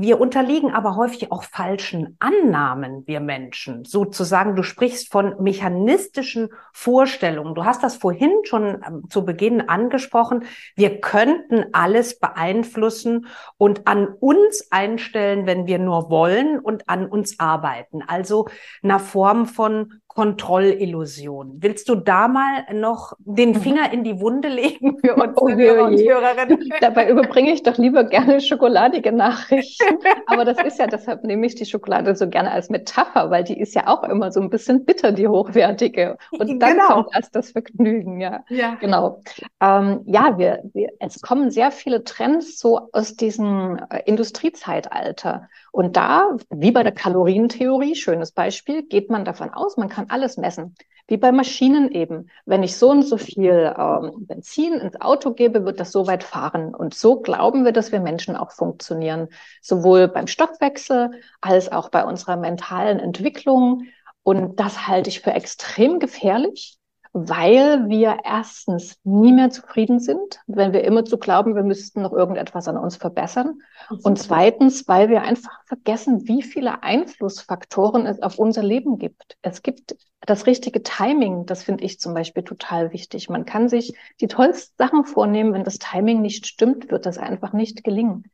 wir 0.00 0.20
unterliegen 0.20 0.72
aber 0.72 0.96
häufig 0.96 1.30
auch 1.30 1.44
falschen 1.44 2.16
Annahmen, 2.18 3.06
wir 3.06 3.20
Menschen. 3.20 3.84
Sozusagen, 3.84 4.56
du 4.56 4.62
sprichst 4.62 5.10
von 5.10 5.42
mechanistischen 5.42 6.50
Vorstellungen. 6.72 7.54
Du 7.54 7.64
hast 7.64 7.82
das 7.82 7.96
vorhin 7.96 8.32
schon 8.44 8.82
ähm, 8.86 9.04
zu 9.08 9.24
Beginn 9.24 9.68
angesprochen. 9.68 10.44
Wir 10.76 11.00
könnten 11.00 11.66
alles 11.72 12.18
beeinflussen 12.18 13.26
und 13.56 13.86
an 13.86 14.08
uns 14.08 14.68
einstellen, 14.70 15.46
wenn 15.46 15.66
wir 15.66 15.78
nur 15.78 16.10
wollen 16.10 16.58
und 16.58 16.88
an 16.88 17.06
uns 17.06 17.38
arbeiten. 17.38 18.02
Also 18.06 18.48
einer 18.82 18.98
Form 18.98 19.46
von 19.46 20.00
Kontrollillusion. 20.14 21.56
Willst 21.58 21.88
du 21.88 21.96
da 21.96 22.28
mal 22.28 22.64
noch 22.72 23.14
den 23.18 23.50
mhm. 23.50 23.54
Finger 23.56 23.92
in 23.92 24.04
die 24.04 24.20
Wunde 24.20 24.48
legen 24.48 24.98
für 25.00 25.16
uns 25.16 25.36
oh, 25.36 25.48
Hörer 25.48 25.86
und 25.86 25.98
Hörerinnen? 25.98 26.72
Dabei 26.80 27.10
überbringe 27.10 27.52
ich 27.52 27.64
doch 27.64 27.76
lieber 27.78 28.04
gerne 28.04 28.40
schokoladige 28.40 29.10
Nachrichten. 29.10 29.98
Aber 30.26 30.44
das 30.44 30.62
ist 30.64 30.78
ja, 30.78 30.86
deshalb 30.86 31.24
nehme 31.24 31.46
ich 31.46 31.56
die 31.56 31.66
Schokolade 31.66 32.14
so 32.14 32.28
gerne 32.28 32.52
als 32.52 32.70
Metapher, 32.70 33.30
weil 33.30 33.42
die 33.42 33.58
ist 33.58 33.74
ja 33.74 33.88
auch 33.88 34.04
immer 34.04 34.30
so 34.30 34.40
ein 34.40 34.50
bisschen 34.50 34.84
bitter, 34.84 35.10
die 35.10 35.26
hochwertige. 35.26 36.16
Und 36.30 36.60
dann 36.60 36.74
genau. 36.74 36.86
kommt 36.86 37.08
erst 37.14 37.34
das 37.34 37.50
Vergnügen, 37.50 38.20
ja. 38.20 38.44
Ja. 38.48 38.76
Genau. 38.76 39.20
Ähm, 39.60 40.02
ja, 40.06 40.38
wir, 40.38 40.62
wir, 40.74 40.90
es 41.00 41.20
kommen 41.22 41.50
sehr 41.50 41.72
viele 41.72 42.04
Trends 42.04 42.60
so 42.60 42.88
aus 42.92 43.16
diesem 43.16 43.80
äh, 43.90 44.02
Industriezeitalter. 44.06 45.48
Und 45.74 45.96
da, 45.96 46.36
wie 46.50 46.70
bei 46.70 46.84
der 46.84 46.92
Kalorientheorie, 46.92 47.96
schönes 47.96 48.30
Beispiel, 48.30 48.84
geht 48.84 49.10
man 49.10 49.24
davon 49.24 49.50
aus, 49.50 49.76
man 49.76 49.88
kann 49.88 50.06
alles 50.08 50.36
messen. 50.36 50.76
Wie 51.08 51.16
bei 51.16 51.32
Maschinen 51.32 51.90
eben. 51.90 52.30
Wenn 52.46 52.62
ich 52.62 52.76
so 52.76 52.92
und 52.92 53.02
so 53.02 53.16
viel 53.16 53.74
ähm, 53.76 54.12
Benzin 54.18 54.74
ins 54.74 55.00
Auto 55.00 55.32
gebe, 55.32 55.64
wird 55.64 55.80
das 55.80 55.90
so 55.90 56.06
weit 56.06 56.22
fahren. 56.22 56.76
Und 56.76 56.94
so 56.94 57.20
glauben 57.20 57.64
wir, 57.64 57.72
dass 57.72 57.90
wir 57.90 57.98
Menschen 57.98 58.36
auch 58.36 58.52
funktionieren. 58.52 59.26
Sowohl 59.62 60.06
beim 60.06 60.28
Stoffwechsel 60.28 61.10
als 61.40 61.72
auch 61.72 61.88
bei 61.88 62.04
unserer 62.04 62.36
mentalen 62.36 63.00
Entwicklung. 63.00 63.82
Und 64.22 64.60
das 64.60 64.86
halte 64.86 65.10
ich 65.10 65.22
für 65.22 65.32
extrem 65.32 65.98
gefährlich, 65.98 66.78
weil 67.16 67.88
wir 67.88 68.18
erstens 68.24 68.98
nie 69.04 69.32
mehr 69.32 69.50
zufrieden 69.50 70.00
sind, 70.00 70.40
wenn 70.48 70.72
wir 70.72 70.82
immer 70.82 71.04
zu 71.04 71.16
glauben, 71.16 71.54
wir 71.54 71.62
müssten 71.62 72.02
noch 72.02 72.12
irgendetwas 72.12 72.66
an 72.66 72.76
uns 72.76 72.96
verbessern. 72.96 73.60
Und 74.02 74.18
zweitens, 74.18 74.88
weil 74.88 75.08
wir 75.08 75.22
einfach 75.22 75.62
vergessen, 75.66 76.26
wie 76.26 76.42
viele 76.42 76.82
Einflussfaktoren 76.82 78.06
es 78.06 78.20
auf 78.20 78.40
unser 78.40 78.64
Leben 78.64 78.98
gibt. 78.98 79.38
Es 79.42 79.62
gibt 79.62 79.96
das 80.22 80.46
richtige 80.46 80.82
Timing, 80.82 81.46
das 81.46 81.62
finde 81.62 81.84
ich 81.84 82.00
zum 82.00 82.14
Beispiel 82.14 82.42
total 82.42 82.92
wichtig. 82.92 83.30
Man 83.30 83.44
kann 83.44 83.68
sich 83.68 83.94
die 84.20 84.26
tollsten 84.26 84.74
Sachen 84.76 85.04
vornehmen, 85.04 85.52
wenn 85.52 85.64
das 85.64 85.78
Timing 85.78 86.20
nicht 86.20 86.48
stimmt, 86.48 86.90
wird 86.90 87.06
das 87.06 87.18
einfach 87.18 87.52
nicht 87.52 87.84
gelingen. 87.84 88.24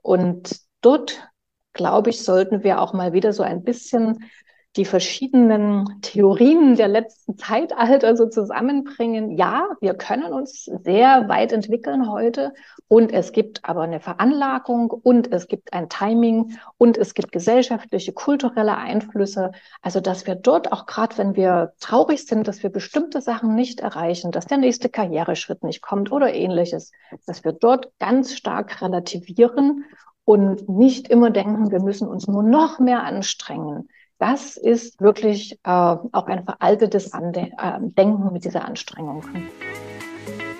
Und 0.00 0.60
dort, 0.80 1.28
glaube 1.72 2.10
ich, 2.10 2.22
sollten 2.22 2.62
wir 2.62 2.80
auch 2.80 2.92
mal 2.92 3.12
wieder 3.12 3.32
so 3.32 3.42
ein 3.42 3.64
bisschen 3.64 4.30
die 4.76 4.84
verschiedenen 4.84 6.00
Theorien 6.02 6.76
der 6.76 6.88
letzten 6.88 7.36
Zeitalter 7.36 8.16
so 8.16 8.28
zusammenbringen. 8.28 9.36
Ja, 9.36 9.66
wir 9.80 9.94
können 9.94 10.32
uns 10.32 10.64
sehr 10.64 11.28
weit 11.28 11.52
entwickeln 11.52 12.10
heute 12.10 12.52
und 12.86 13.12
es 13.12 13.32
gibt 13.32 13.64
aber 13.64 13.82
eine 13.82 13.98
Veranlagung 13.98 14.90
und 14.90 15.32
es 15.32 15.48
gibt 15.48 15.72
ein 15.72 15.88
Timing 15.88 16.58
und 16.76 16.98
es 16.98 17.14
gibt 17.14 17.32
gesellschaftliche, 17.32 18.12
kulturelle 18.12 18.76
Einflüsse. 18.76 19.52
Also, 19.80 20.00
dass 20.00 20.26
wir 20.26 20.34
dort 20.34 20.70
auch 20.70 20.86
gerade, 20.86 21.16
wenn 21.18 21.34
wir 21.34 21.72
traurig 21.80 22.26
sind, 22.26 22.46
dass 22.46 22.62
wir 22.62 22.70
bestimmte 22.70 23.22
Sachen 23.22 23.54
nicht 23.54 23.80
erreichen, 23.80 24.30
dass 24.30 24.46
der 24.46 24.58
nächste 24.58 24.90
Karriereschritt 24.90 25.64
nicht 25.64 25.80
kommt 25.80 26.12
oder 26.12 26.32
ähnliches, 26.32 26.92
dass 27.26 27.42
wir 27.42 27.52
dort 27.52 27.90
ganz 27.98 28.36
stark 28.36 28.82
relativieren 28.82 29.86
und 30.24 30.68
nicht 30.68 31.08
immer 31.08 31.30
denken, 31.30 31.70
wir 31.70 31.80
müssen 31.80 32.06
uns 32.06 32.28
nur 32.28 32.42
noch 32.42 32.78
mehr 32.78 33.02
anstrengen 33.02 33.88
das 34.18 34.56
ist 34.56 35.00
wirklich 35.00 35.52
äh, 35.64 35.70
auch 35.70 36.26
ein 36.26 36.44
veraltetes 36.44 37.12
Ande 37.12 37.52
äh, 37.58 37.78
Denken 37.80 38.32
mit 38.32 38.44
dieser 38.44 38.64
Anstrengung. 38.64 39.24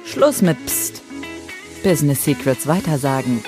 Schluss 0.05 0.43
mit 0.43 0.65
Psst. 0.65 1.03
Business 1.83 2.25
Secrets 2.25 2.67
weitersagen. 2.67 3.43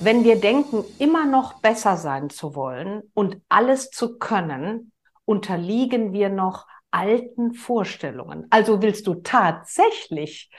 Wenn 0.00 0.24
wir 0.24 0.40
denken, 0.40 0.84
immer 0.98 1.24
noch 1.24 1.60
besser 1.60 1.96
sein 1.96 2.30
zu 2.30 2.54
wollen 2.54 3.02
und 3.14 3.40
alles 3.48 3.90
zu 3.90 4.18
können, 4.18 4.92
unterliegen 5.24 6.12
wir 6.12 6.28
noch 6.28 6.66
alten 6.90 7.54
Vorstellungen. 7.54 8.46
Also 8.50 8.82
willst 8.82 9.06
du 9.06 9.14
tatsächlich 9.14 10.50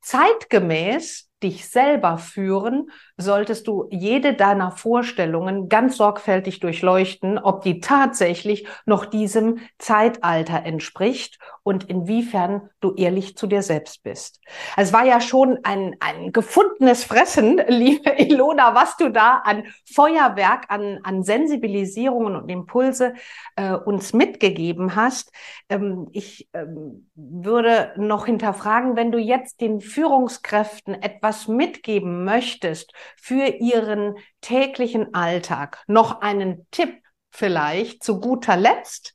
zeitgemäß 0.00 1.30
dich 1.42 1.68
selber 1.68 2.16
führen, 2.16 2.90
solltest 3.18 3.66
du 3.66 3.88
jede 3.90 4.34
deiner 4.34 4.70
Vorstellungen 4.70 5.68
ganz 5.68 5.96
sorgfältig 5.96 6.60
durchleuchten, 6.60 7.38
ob 7.38 7.62
die 7.62 7.80
tatsächlich 7.80 8.66
noch 8.84 9.06
diesem 9.06 9.58
Zeitalter 9.78 10.64
entspricht 10.64 11.38
und 11.62 11.84
inwiefern 11.88 12.68
du 12.80 12.94
ehrlich 12.94 13.36
zu 13.36 13.46
dir 13.46 13.62
selbst 13.62 14.02
bist. 14.02 14.40
Es 14.76 14.92
war 14.92 15.04
ja 15.04 15.20
schon 15.20 15.58
ein, 15.62 15.96
ein 16.00 16.30
gefundenes 16.32 17.04
Fressen, 17.04 17.60
liebe 17.68 18.10
Ilona, 18.10 18.74
was 18.74 18.96
du 18.98 19.10
da 19.10 19.38
an 19.44 19.64
Feuerwerk, 19.90 20.66
an, 20.68 21.00
an 21.02 21.22
Sensibilisierungen 21.22 22.36
und 22.36 22.50
Impulse 22.50 23.14
äh, 23.56 23.72
uns 23.72 24.12
mitgegeben 24.12 24.94
hast. 24.94 25.32
Ähm, 25.70 26.08
ich 26.12 26.48
ähm, 26.52 27.08
würde 27.14 27.94
noch 27.96 28.26
hinterfragen, 28.26 28.94
wenn 28.94 29.10
du 29.10 29.18
jetzt 29.18 29.62
den 29.62 29.80
Führungskräften 29.80 31.02
etwas 31.02 31.48
mitgeben 31.48 32.24
möchtest 32.24 32.92
für 33.16 33.46
ihren 33.46 34.16
täglichen 34.40 35.14
Alltag, 35.14 35.82
noch 35.86 36.20
einen 36.20 36.66
Tipp 36.70 37.02
vielleicht 37.30 38.02
zu 38.02 38.20
guter 38.20 38.56
Letzt. 38.56 39.14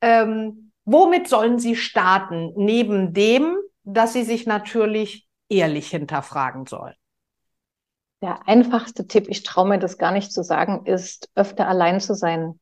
Ähm, 0.00 0.72
womit 0.84 1.28
sollen 1.28 1.58
sie 1.58 1.76
starten, 1.76 2.52
neben 2.56 3.12
dem, 3.12 3.56
dass 3.84 4.12
sie 4.12 4.24
sich 4.24 4.46
natürlich 4.46 5.26
ehrlich 5.48 5.88
hinterfragen 5.88 6.66
sollen? 6.66 6.94
Der 8.22 8.48
einfachste 8.48 9.06
Tipp, 9.06 9.26
ich 9.28 9.42
traue 9.42 9.68
mir 9.68 9.78
das 9.78 9.98
gar 9.98 10.10
nicht 10.10 10.32
zu 10.32 10.42
sagen, 10.42 10.86
ist, 10.86 11.30
öfter 11.34 11.68
allein 11.68 12.00
zu 12.00 12.14
sein. 12.14 12.58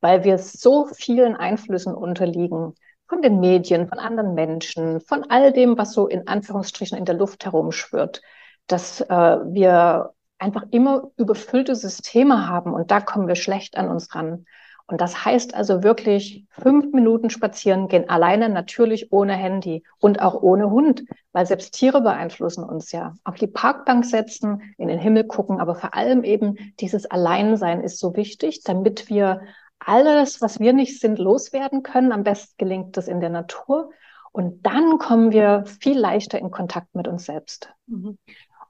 weil 0.00 0.24
wir 0.24 0.38
so 0.38 0.86
vielen 0.86 1.36
Einflüssen 1.36 1.94
unterliegen. 1.94 2.74
Von 3.08 3.22
den 3.22 3.40
Medien, 3.40 3.88
von 3.88 3.98
anderen 3.98 4.34
Menschen, 4.34 5.00
von 5.00 5.24
all 5.30 5.52
dem, 5.52 5.76
was 5.76 5.92
so 5.92 6.06
in 6.08 6.26
Anführungsstrichen 6.28 6.96
in 6.96 7.04
der 7.04 7.16
Luft 7.16 7.44
herumschwirrt, 7.44 8.22
dass 8.66 9.00
äh, 9.00 9.06
wir 9.06 10.12
einfach 10.38 10.64
immer 10.70 11.10
überfüllte 11.16 11.76
Systeme 11.76 12.48
haben 12.48 12.72
und 12.72 12.90
da 12.90 13.00
kommen 13.00 13.28
wir 13.28 13.36
schlecht 13.36 13.76
an 13.76 13.88
uns 13.88 14.14
ran. 14.14 14.44
Und 14.86 15.00
das 15.00 15.24
heißt 15.24 15.54
also 15.54 15.82
wirklich 15.82 16.44
fünf 16.50 16.92
Minuten 16.92 17.30
spazieren 17.30 17.88
gehen, 17.88 18.10
alleine 18.10 18.48
natürlich 18.48 19.12
ohne 19.12 19.34
Handy 19.34 19.84
und 20.00 20.20
auch 20.20 20.42
ohne 20.42 20.70
Hund, 20.70 21.04
weil 21.32 21.46
selbst 21.46 21.74
Tiere 21.74 22.02
beeinflussen 22.02 22.64
uns 22.64 22.92
ja. 22.92 23.14
Auf 23.24 23.36
die 23.36 23.46
Parkbank 23.46 24.04
setzen, 24.04 24.74
in 24.76 24.88
den 24.88 24.98
Himmel 24.98 25.24
gucken, 25.24 25.60
aber 25.60 25.76
vor 25.76 25.94
allem 25.94 26.24
eben 26.24 26.56
dieses 26.80 27.06
Alleinsein 27.06 27.80
ist 27.80 27.98
so 27.98 28.16
wichtig, 28.16 28.64
damit 28.64 29.08
wir 29.08 29.42
alles, 29.78 30.40
was 30.40 30.60
wir 30.60 30.72
nicht 30.72 31.00
sind, 31.00 31.18
loswerden 31.18 31.82
können. 31.82 32.12
Am 32.12 32.24
besten 32.24 32.54
gelingt 32.58 32.96
das 32.96 33.08
in 33.08 33.20
der 33.20 33.30
Natur. 33.30 33.90
Und 34.32 34.64
dann 34.64 34.98
kommen 34.98 35.32
wir 35.32 35.64
viel 35.66 35.98
leichter 35.98 36.38
in 36.38 36.50
Kontakt 36.50 36.94
mit 36.94 37.06
uns 37.08 37.24
selbst. 37.24 37.72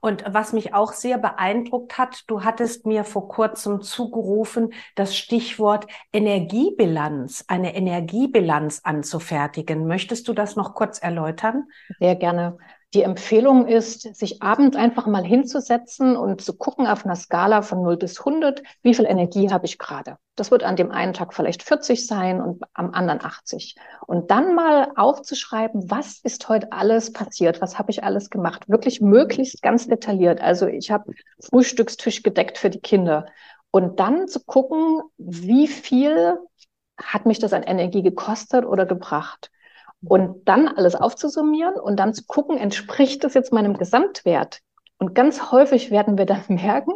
Und 0.03 0.25
was 0.27 0.51
mich 0.51 0.73
auch 0.73 0.91
sehr 0.91 1.17
beeindruckt 1.17 1.97
hat, 1.97 2.25
du 2.27 2.43
hattest 2.43 2.85
mir 2.85 3.05
vor 3.05 3.29
kurzem 3.29 3.81
zugerufen, 3.81 4.73
das 4.95 5.15
Stichwort 5.15 5.87
Energiebilanz, 6.11 7.45
eine 7.47 7.73
Energiebilanz 7.73 8.81
anzufertigen. 8.83 9.87
Möchtest 9.87 10.27
du 10.27 10.33
das 10.33 10.57
noch 10.57 10.73
kurz 10.73 10.99
erläutern? 10.99 11.69
Sehr 12.01 12.17
gerne. 12.17 12.57
Die 12.93 13.01
Empfehlung 13.01 13.67
ist, 13.67 14.01
sich 14.15 14.43
abends 14.43 14.77
einfach 14.77 15.07
mal 15.07 15.23
hinzusetzen 15.23 16.15
und 16.15 16.41
zu 16.41 16.55
gucken 16.55 16.85
auf 16.85 17.05
einer 17.05 17.15
Skala 17.15 17.63
von 17.63 17.81
0 17.81 17.97
bis 17.97 18.19
100, 18.19 18.61
wie 18.83 18.93
viel 18.93 19.05
Energie 19.05 19.49
habe 19.49 19.65
ich 19.65 19.79
gerade. 19.79 20.17
Das 20.35 20.51
wird 20.51 20.63
an 20.63 20.75
dem 20.75 20.91
einen 20.91 21.13
Tag 21.13 21.33
vielleicht 21.33 21.63
40 21.63 22.05
sein 22.05 22.39
und 22.39 22.61
am 22.73 22.91
anderen 22.91 23.23
80. 23.23 23.75
Und 24.05 24.29
dann 24.29 24.53
mal 24.53 24.91
aufzuschreiben, 24.95 25.89
was 25.89 26.19
ist 26.19 26.47
heute 26.49 26.71
alles 26.71 27.11
passiert, 27.13 27.61
was 27.61 27.79
habe 27.79 27.89
ich 27.89 28.03
alles 28.03 28.29
gemacht. 28.29 28.69
Wirklich 28.69 29.01
möglichst 29.01 29.63
ganz 29.63 29.87
detailliert. 29.87 30.39
Also 30.39 30.67
ich 30.67 30.91
habe 30.91 31.13
Frühstückstisch 31.39 32.21
gedeckt 32.21 32.59
für 32.59 32.69
die 32.69 32.81
Kinder. 32.81 33.25
Und 33.71 33.99
dann 33.99 34.27
zu 34.27 34.39
gucken, 34.43 35.01
wie 35.17 35.67
viel 35.67 36.37
hat 36.95 37.25
mich 37.25 37.39
das 37.39 37.53
an 37.53 37.63
Energie 37.63 38.03
gekostet 38.03 38.65
oder 38.65 38.85
gebracht. 38.85 39.49
Und 40.05 40.47
dann 40.47 40.67
alles 40.67 40.95
aufzusummieren 40.95 41.75
und 41.75 41.97
dann 41.97 42.13
zu 42.13 42.25
gucken, 42.25 42.57
entspricht 42.57 43.23
das 43.23 43.33
jetzt 43.33 43.53
meinem 43.53 43.77
Gesamtwert? 43.77 44.59
Und 44.97 45.15
ganz 45.15 45.51
häufig 45.51 45.91
werden 45.91 46.17
wir 46.17 46.25
dann 46.25 46.43
merken, 46.47 46.93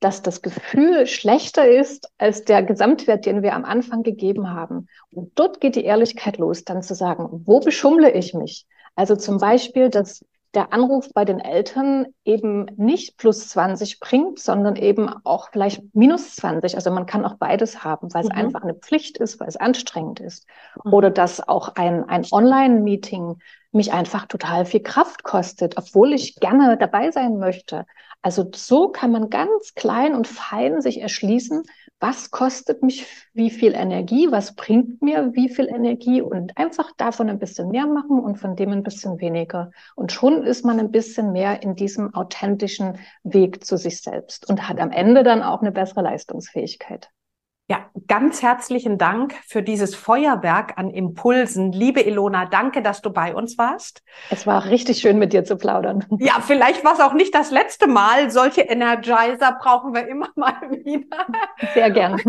dass 0.00 0.22
das 0.22 0.42
Gefühl 0.42 1.06
schlechter 1.06 1.66
ist 1.68 2.10
als 2.18 2.44
der 2.44 2.62
Gesamtwert, 2.62 3.26
den 3.26 3.42
wir 3.42 3.54
am 3.54 3.64
Anfang 3.64 4.02
gegeben 4.02 4.50
haben. 4.50 4.88
Und 5.10 5.32
dort 5.38 5.60
geht 5.60 5.76
die 5.76 5.84
Ehrlichkeit 5.84 6.38
los, 6.38 6.64
dann 6.64 6.82
zu 6.82 6.94
sagen, 6.94 7.42
wo 7.46 7.60
beschummle 7.60 8.10
ich 8.10 8.34
mich? 8.34 8.66
Also 8.96 9.16
zum 9.16 9.38
Beispiel, 9.38 9.88
dass 9.88 10.24
der 10.54 10.72
Anruf 10.72 11.08
bei 11.12 11.24
den 11.24 11.40
Eltern 11.40 12.06
eben 12.24 12.66
nicht 12.76 13.16
plus 13.16 13.48
20 13.48 14.00
bringt, 14.00 14.38
sondern 14.38 14.76
eben 14.76 15.08
auch 15.24 15.50
vielleicht 15.50 15.82
minus 15.94 16.36
20. 16.36 16.76
Also 16.76 16.90
man 16.90 17.06
kann 17.06 17.24
auch 17.24 17.34
beides 17.34 17.84
haben, 17.84 18.12
weil 18.14 18.22
es 18.22 18.30
mhm. 18.30 18.36
einfach 18.36 18.62
eine 18.62 18.74
Pflicht 18.74 19.18
ist, 19.18 19.40
weil 19.40 19.48
es 19.48 19.56
anstrengend 19.56 20.20
ist. 20.20 20.46
Mhm. 20.82 20.92
Oder 20.92 21.10
dass 21.10 21.46
auch 21.46 21.74
ein, 21.76 22.04
ein 22.04 22.24
Online-Meeting 22.30 23.38
mich 23.72 23.92
einfach 23.92 24.26
total 24.26 24.64
viel 24.64 24.82
Kraft 24.82 25.24
kostet, 25.24 25.76
obwohl 25.76 26.12
ich 26.12 26.36
gerne 26.36 26.76
dabei 26.76 27.10
sein 27.10 27.38
möchte. 27.38 27.86
Also 28.22 28.48
so 28.54 28.88
kann 28.88 29.10
man 29.10 29.28
ganz 29.28 29.74
klein 29.74 30.14
und 30.14 30.26
fein 30.26 30.80
sich 30.80 31.00
erschließen, 31.00 31.64
was 32.00 32.30
kostet 32.30 32.82
mich 32.82 33.06
wie 33.32 33.50
viel 33.50 33.72
Energie, 33.74 34.28
was 34.30 34.54
bringt 34.54 35.00
mir 35.00 35.30
wie 35.34 35.48
viel 35.48 35.68
Energie 35.68 36.20
und 36.20 36.56
einfach 36.56 36.92
davon 36.96 37.30
ein 37.30 37.38
bisschen 37.38 37.68
mehr 37.68 37.86
machen 37.86 38.20
und 38.20 38.36
von 38.36 38.56
dem 38.56 38.72
ein 38.72 38.82
bisschen 38.82 39.20
weniger. 39.20 39.70
Und 39.94 40.12
schon 40.12 40.42
ist 40.42 40.64
man 40.64 40.80
ein 40.80 40.90
bisschen 40.90 41.32
mehr 41.32 41.62
in 41.62 41.76
diesem 41.76 42.14
authentischen 42.14 42.98
Weg 43.22 43.64
zu 43.64 43.78
sich 43.78 44.02
selbst 44.02 44.48
und 44.48 44.68
hat 44.68 44.80
am 44.80 44.90
Ende 44.90 45.22
dann 45.22 45.42
auch 45.42 45.62
eine 45.62 45.72
bessere 45.72 46.02
Leistungsfähigkeit. 46.02 47.10
Ja, 47.66 47.86
ganz 48.08 48.42
herzlichen 48.42 48.98
Dank 48.98 49.32
für 49.46 49.62
dieses 49.62 49.94
Feuerwerk 49.94 50.74
an 50.76 50.90
Impulsen. 50.90 51.72
Liebe 51.72 52.02
Ilona, 52.02 52.44
danke, 52.44 52.82
dass 52.82 53.00
du 53.00 53.10
bei 53.10 53.34
uns 53.34 53.56
warst. 53.56 54.02
Es 54.28 54.46
war 54.46 54.66
richtig 54.66 54.98
schön, 54.98 55.18
mit 55.18 55.32
dir 55.32 55.44
zu 55.44 55.56
plaudern. 55.56 56.04
Ja, 56.18 56.42
vielleicht 56.42 56.84
war 56.84 56.92
es 56.92 57.00
auch 57.00 57.14
nicht 57.14 57.34
das 57.34 57.50
letzte 57.50 57.86
Mal. 57.86 58.30
Solche 58.30 58.60
Energizer 58.60 59.56
brauchen 59.58 59.94
wir 59.94 60.06
immer 60.06 60.28
mal 60.36 60.60
wieder. 60.60 61.26
Sehr 61.72 61.90
gern. 61.90 62.20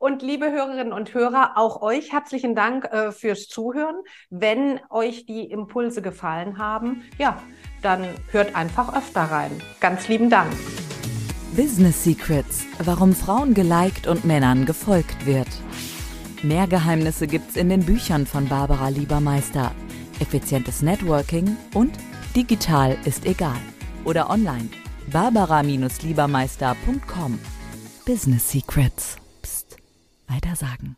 Und 0.00 0.22
liebe 0.22 0.50
Hörerinnen 0.50 0.92
und 0.92 1.14
Hörer, 1.14 1.52
auch 1.54 1.80
euch 1.80 2.12
herzlichen 2.12 2.56
Dank 2.56 2.84
äh, 2.86 3.12
fürs 3.12 3.46
Zuhören. 3.46 3.94
Wenn 4.28 4.80
euch 4.90 5.24
die 5.24 5.44
Impulse 5.52 6.02
gefallen 6.02 6.58
haben, 6.58 7.04
ja, 7.16 7.40
dann 7.80 8.08
hört 8.32 8.56
einfach 8.56 8.96
öfter 8.96 9.22
rein. 9.22 9.52
Ganz 9.78 10.08
lieben 10.08 10.30
Dank. 10.30 10.50
Business 11.56 12.04
Secrets, 12.04 12.64
warum 12.78 13.14
Frauen 13.14 13.54
geliked 13.54 14.06
und 14.06 14.24
Männern 14.24 14.66
gefolgt 14.66 15.26
wird. 15.26 15.48
Mehr 16.42 16.66
Geheimnisse 16.66 17.26
gibt's 17.26 17.56
in 17.56 17.68
den 17.68 17.84
Büchern 17.84 18.24
von 18.26 18.48
Barbara 18.48 18.88
Liebermeister. 18.88 19.74
Effizientes 20.20 20.82
Networking 20.82 21.56
und 21.74 21.92
digital 22.36 22.96
ist 23.04 23.26
egal. 23.26 23.58
Oder 24.04 24.30
online. 24.30 24.68
Barbara-Liebermeister.com. 25.10 27.38
Business 28.04 28.50
Secrets. 28.50 29.16
Psst. 29.42 29.78
Weiter 30.28 30.54
sagen. 30.54 30.94